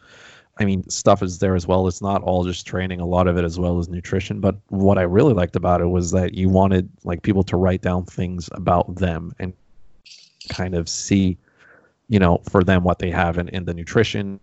[0.59, 1.86] i mean stuff is there as well.
[1.86, 3.00] It's not all just training.
[3.00, 4.40] A lot of it as well as nutrition.
[4.40, 7.82] But what i really liked about it was that you wanted like people to write
[7.82, 9.52] down things about them and
[10.48, 11.38] kind of see
[12.09, 14.38] you know, for them what they have in, in the nutrition,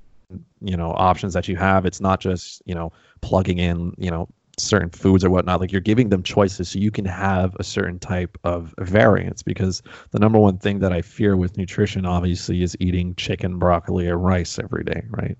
[0.61, 1.85] you know, options that you have.
[1.85, 2.91] It's not just, you know,
[3.21, 4.27] plugging in, you know,
[4.57, 5.59] certain foods or whatnot.
[5.59, 9.81] Like you're giving them choices so you can have a certain type of variance because
[10.11, 14.17] the number one thing that I fear with nutrition obviously is eating chicken, broccoli, or
[14.17, 15.35] rice every day, right?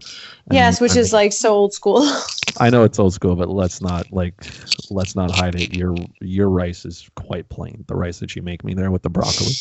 [0.52, 2.08] yes, which is like so old school.
[2.60, 4.36] I know it's old school, but let's not like
[4.90, 5.76] let's not hide it.
[5.76, 7.84] Your your rice is quite plain.
[7.88, 9.54] The rice that you make me there with the broccoli.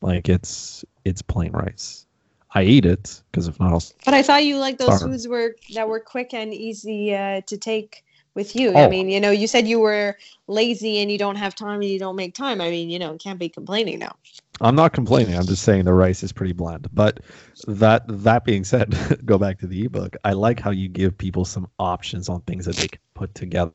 [0.00, 2.06] Like it's it's plain rice.
[2.54, 3.82] I eat it because if not, I'll.
[4.04, 5.12] But I thought you like those starve.
[5.12, 8.04] foods were that were quick and easy uh, to take
[8.34, 8.72] with you.
[8.74, 8.84] Oh.
[8.84, 10.16] I mean, you know, you said you were
[10.46, 12.60] lazy and you don't have time and you don't make time.
[12.60, 14.16] I mean, you know, can't be complaining now.
[14.60, 15.36] I'm not complaining.
[15.36, 16.88] I'm just saying the rice is pretty bland.
[16.92, 17.20] But
[17.66, 20.16] that that being said, go back to the ebook.
[20.24, 23.72] I like how you give people some options on things that they can put together,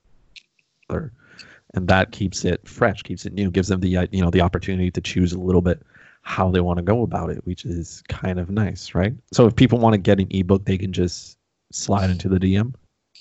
[0.89, 4.89] and that keeps it fresh, keeps it new, gives them the you know the opportunity
[4.91, 5.81] to choose a little bit
[6.21, 9.13] how they want to go about it, which is kind of nice, right?
[9.31, 11.37] So if people want to get an ebook, they can just
[11.71, 12.73] slide into the DM.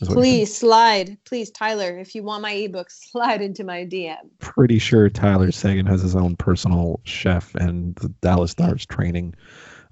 [0.05, 1.99] Please slide, please, Tyler.
[1.99, 4.17] If you want my ebook, slide into my DM.
[4.41, 9.35] Pretty sure Tyler Seguin has his own personal chef, and the Dallas Stars training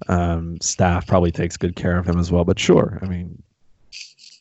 [0.07, 2.43] um, staff probably takes good care of him as well.
[2.43, 3.41] But sure, I mean,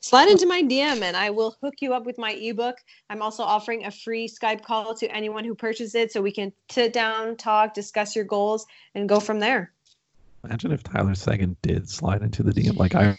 [0.01, 2.77] slide into my DM and I will hook you up with my ebook.
[3.09, 6.53] I'm also offering a free Skype call to anyone who purchases it so we can
[6.71, 9.73] sit down, talk, discuss your goals, and go from there.
[10.45, 12.77] Imagine if Tyler Seguin did slide into the DM.
[12.77, 13.17] Like I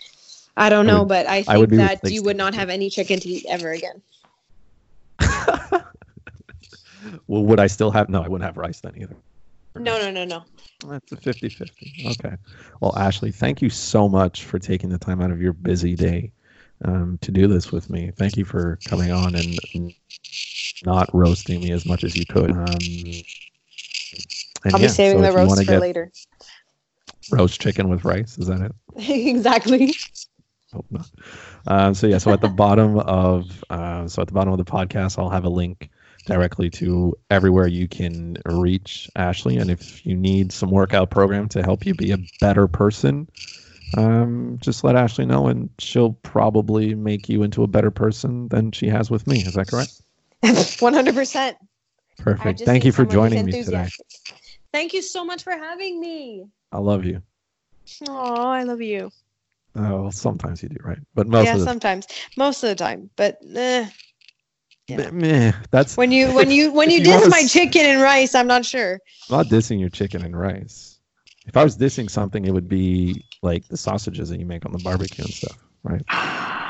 [0.57, 2.89] I don't know, I would, but I think I that you would not have any
[2.89, 4.01] chicken to eat ever again.
[7.27, 9.15] well, would I still have no, I wouldn't have rice then either.
[9.75, 10.43] No, no, no, no.
[10.87, 12.07] That's a 50 50.
[12.07, 12.35] Okay.
[12.79, 16.31] Well, Ashley, thank you so much for taking the time out of your busy day
[16.83, 18.11] um, to do this with me.
[18.17, 19.93] Thank you for coming on and
[20.85, 22.51] not roasting me as much as you could.
[22.51, 22.77] Um,
[24.65, 26.11] I'll yeah, be saving so the roast for later.
[27.31, 28.37] Roast chicken with rice.
[28.37, 28.71] Is that it?
[28.95, 29.93] exactly.
[30.75, 31.09] Hope not.
[31.67, 32.17] Um, so yeah.
[32.17, 35.45] So at the bottom of uh, so at the bottom of the podcast, I'll have
[35.45, 35.89] a link
[36.25, 39.57] directly to everywhere you can reach Ashley.
[39.57, 43.29] And if you need some workout program to help you be a better person,
[43.95, 48.71] um, just let Ashley know, and she'll probably make you into a better person than
[48.71, 49.39] she has with me.
[49.39, 50.01] Is that correct?
[50.81, 51.57] One hundred percent.
[52.17, 52.61] Perfect.
[52.61, 53.87] Thank you for joining me today.
[54.73, 56.45] Thank you so much for having me.
[56.71, 57.21] I love you.
[58.09, 59.11] Oh, I love you.
[59.75, 60.99] Oh, well, sometimes you do, right?
[61.13, 62.07] But most yeah, of the sometimes,
[62.37, 63.09] most of the time.
[63.15, 63.87] But eh,
[64.89, 68.01] Meh, meh, that's when you when you when you, you diss wanna my chicken and
[68.01, 68.99] rice, I'm not sure.
[69.29, 70.99] I'm not dissing your chicken and rice.
[71.47, 74.71] If I was dissing something, it would be like the sausages that you make on
[74.71, 76.03] the barbecue and stuff, right?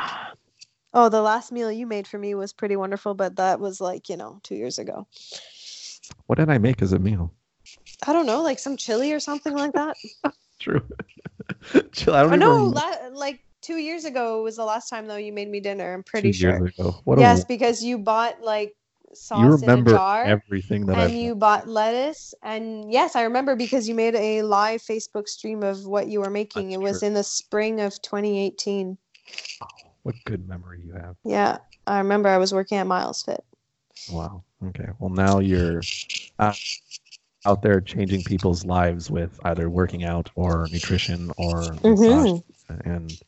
[0.98, 4.08] Oh, the last meal you made for me was pretty wonderful, but that was like
[4.08, 5.08] you know two years ago.
[6.28, 7.34] What did I make as a meal?
[8.08, 9.98] I don't know, like some chili or something like that.
[10.60, 10.82] True.
[11.74, 15.34] I don't Oh even la- like two years ago was the last time though you
[15.34, 15.94] made me dinner.
[15.94, 16.58] I'm two pretty sure.
[16.60, 17.02] years ago.
[17.04, 18.74] What a Yes, because you bought like
[19.14, 20.24] sauce you in a remember jar.
[20.26, 24.42] everything that and I've you bought lettuce and yes i remember because you made a
[24.42, 27.08] live facebook stream of what you were making That's it was true.
[27.08, 28.98] in the spring of 2018
[30.04, 31.16] What good memory you have.
[31.24, 33.44] yeah i remember i was working at miles fit
[34.12, 34.44] Wow.
[34.68, 34.88] Okay.
[35.00, 35.82] Well, now you're
[36.40, 36.58] out,
[37.46, 41.90] out there changing people's lives with either working out or nutrition or mm-hmm.
[41.90, 42.42] massage,
[42.86, 43.22] and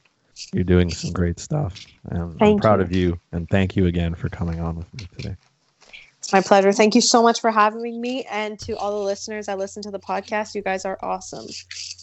[0.54, 1.86] you're doing some great stuff.
[2.10, 2.84] And I'm proud you.
[2.84, 3.20] of you.
[3.32, 5.36] And thank you again for coming on with me today.
[6.20, 9.46] it's my pleasure thank you so much for having me and to all the listeners
[9.48, 11.48] that listen to the podcast you guys are awesome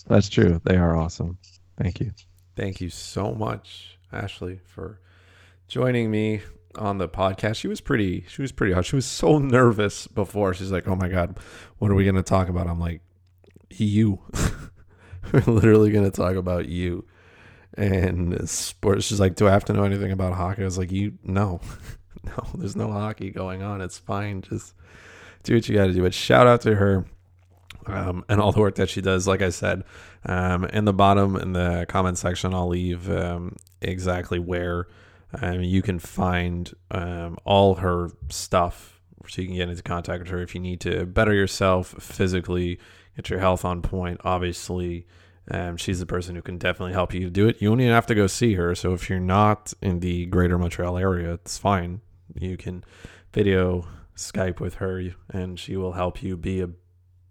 [0.07, 0.61] That's true.
[0.65, 1.39] They are awesome.
[1.81, 2.13] Thank you.
[2.57, 5.01] Thank you so much, Ashley, for
[5.67, 6.43] joining me
[6.77, 7.57] on the podcast.
[7.57, 8.85] She was pretty she was pretty hot.
[8.85, 10.55] She was so nervous before.
[10.55, 11.39] She's like, "Oh my god,
[11.79, 13.03] what are we going to talk about?" I'm like,
[13.71, 14.21] "You."
[15.33, 17.07] We're literally going to talk about you.
[17.77, 19.07] And sports.
[19.07, 21.61] She's like, "Do I have to know anything about hockey?" I was like, "You no.
[22.25, 23.81] no, there's no hockey going on.
[23.81, 24.43] It's fine.
[24.43, 24.75] Just
[25.43, 27.07] do what you got to do." But shout out to her
[27.87, 29.27] um, and all the work that she does.
[29.27, 29.85] Like I said,
[30.27, 34.87] um, in the bottom in the comment section, I'll leave um, exactly where
[35.43, 40.29] um, you can find um, all her stuff so you can get into contact with
[40.31, 42.79] her if you need to better yourself physically,
[43.17, 44.21] get your health on point.
[44.25, 45.07] Obviously,
[45.51, 47.61] um, she's the person who can definitely help you do it.
[47.61, 48.75] You even have to go see her.
[48.75, 52.01] So if you're not in the greater Montreal area, it's fine.
[52.35, 52.85] You can
[53.33, 56.71] video Skype with her and she will help you be a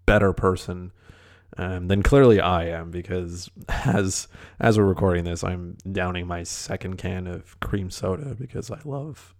[0.06, 0.92] better person
[1.56, 4.28] um, than clearly I am because as
[4.58, 9.34] as we're recording this, I'm downing my second can of cream soda because I love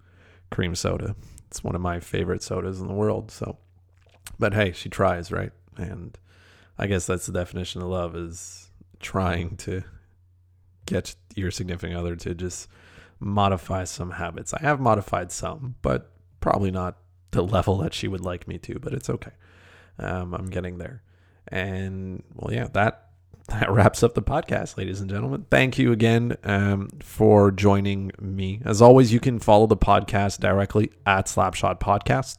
[0.51, 1.17] cream soda.
[1.49, 3.31] It's one of my favorite sodas in the world.
[3.31, 3.59] So,
[4.39, 5.53] but hey, she tries, right?
[5.77, 6.17] And
[6.79, 9.83] I guess that's the definition of love is trying to
[10.87, 12.69] get your significant other to just
[13.21, 14.53] modify some habits.
[14.55, 16.11] I have modified some, but
[16.41, 16.99] probably not
[17.31, 19.33] the level that she would like me to, but it's okay.
[19.99, 21.03] Um, I'm getting there.
[21.49, 23.05] And well, yeah, that
[23.49, 25.45] that wraps up the podcast, ladies and gentlemen.
[25.51, 28.61] Thank you again um, for joining me.
[28.65, 32.39] As always, you can follow the podcast directly at Slapshot Podcast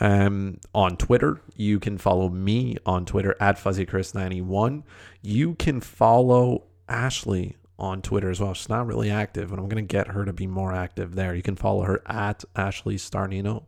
[0.00, 1.40] um, on Twitter.
[1.54, 4.82] You can follow me on Twitter at FuzzyChris91.
[5.22, 8.52] You can follow Ashley on Twitter as well.
[8.52, 11.34] She's not really active, and I'm going to get her to be more active there.
[11.34, 13.66] You can follow her at Ashley Starnino,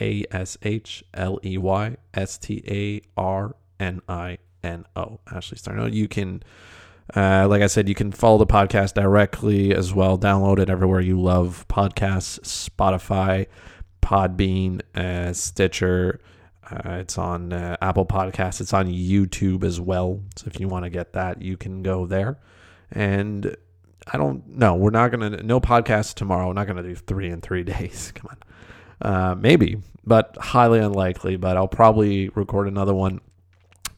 [0.00, 5.18] A S H L E Y S T A R N I N O.
[5.30, 5.92] Ashley Starnino.
[5.92, 6.42] You can,
[7.16, 10.16] uh, like I said, you can follow the podcast directly as well.
[10.16, 13.46] Download it everywhere you love podcasts, Spotify,
[14.00, 16.20] Podbean, uh, Stitcher.
[16.70, 18.60] Uh, it's on uh, Apple Podcasts.
[18.60, 20.20] It's on YouTube as well.
[20.36, 22.38] So if you want to get that, you can go there.
[22.92, 23.56] And
[24.12, 24.76] I don't know.
[24.76, 26.46] We're not gonna no podcast tomorrow.
[26.46, 28.12] We're not gonna do three in three days.
[28.14, 31.36] Come on, uh, maybe, but highly unlikely.
[31.36, 33.20] But I'll probably record another one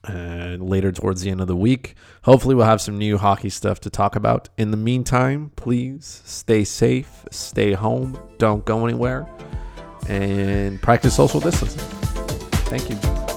[0.09, 1.95] uh, later towards the end of the week.
[2.23, 4.49] Hopefully, we'll have some new hockey stuff to talk about.
[4.57, 9.29] In the meantime, please stay safe, stay home, don't go anywhere,
[10.09, 11.81] and practice social distancing.
[12.67, 13.34] Thank you.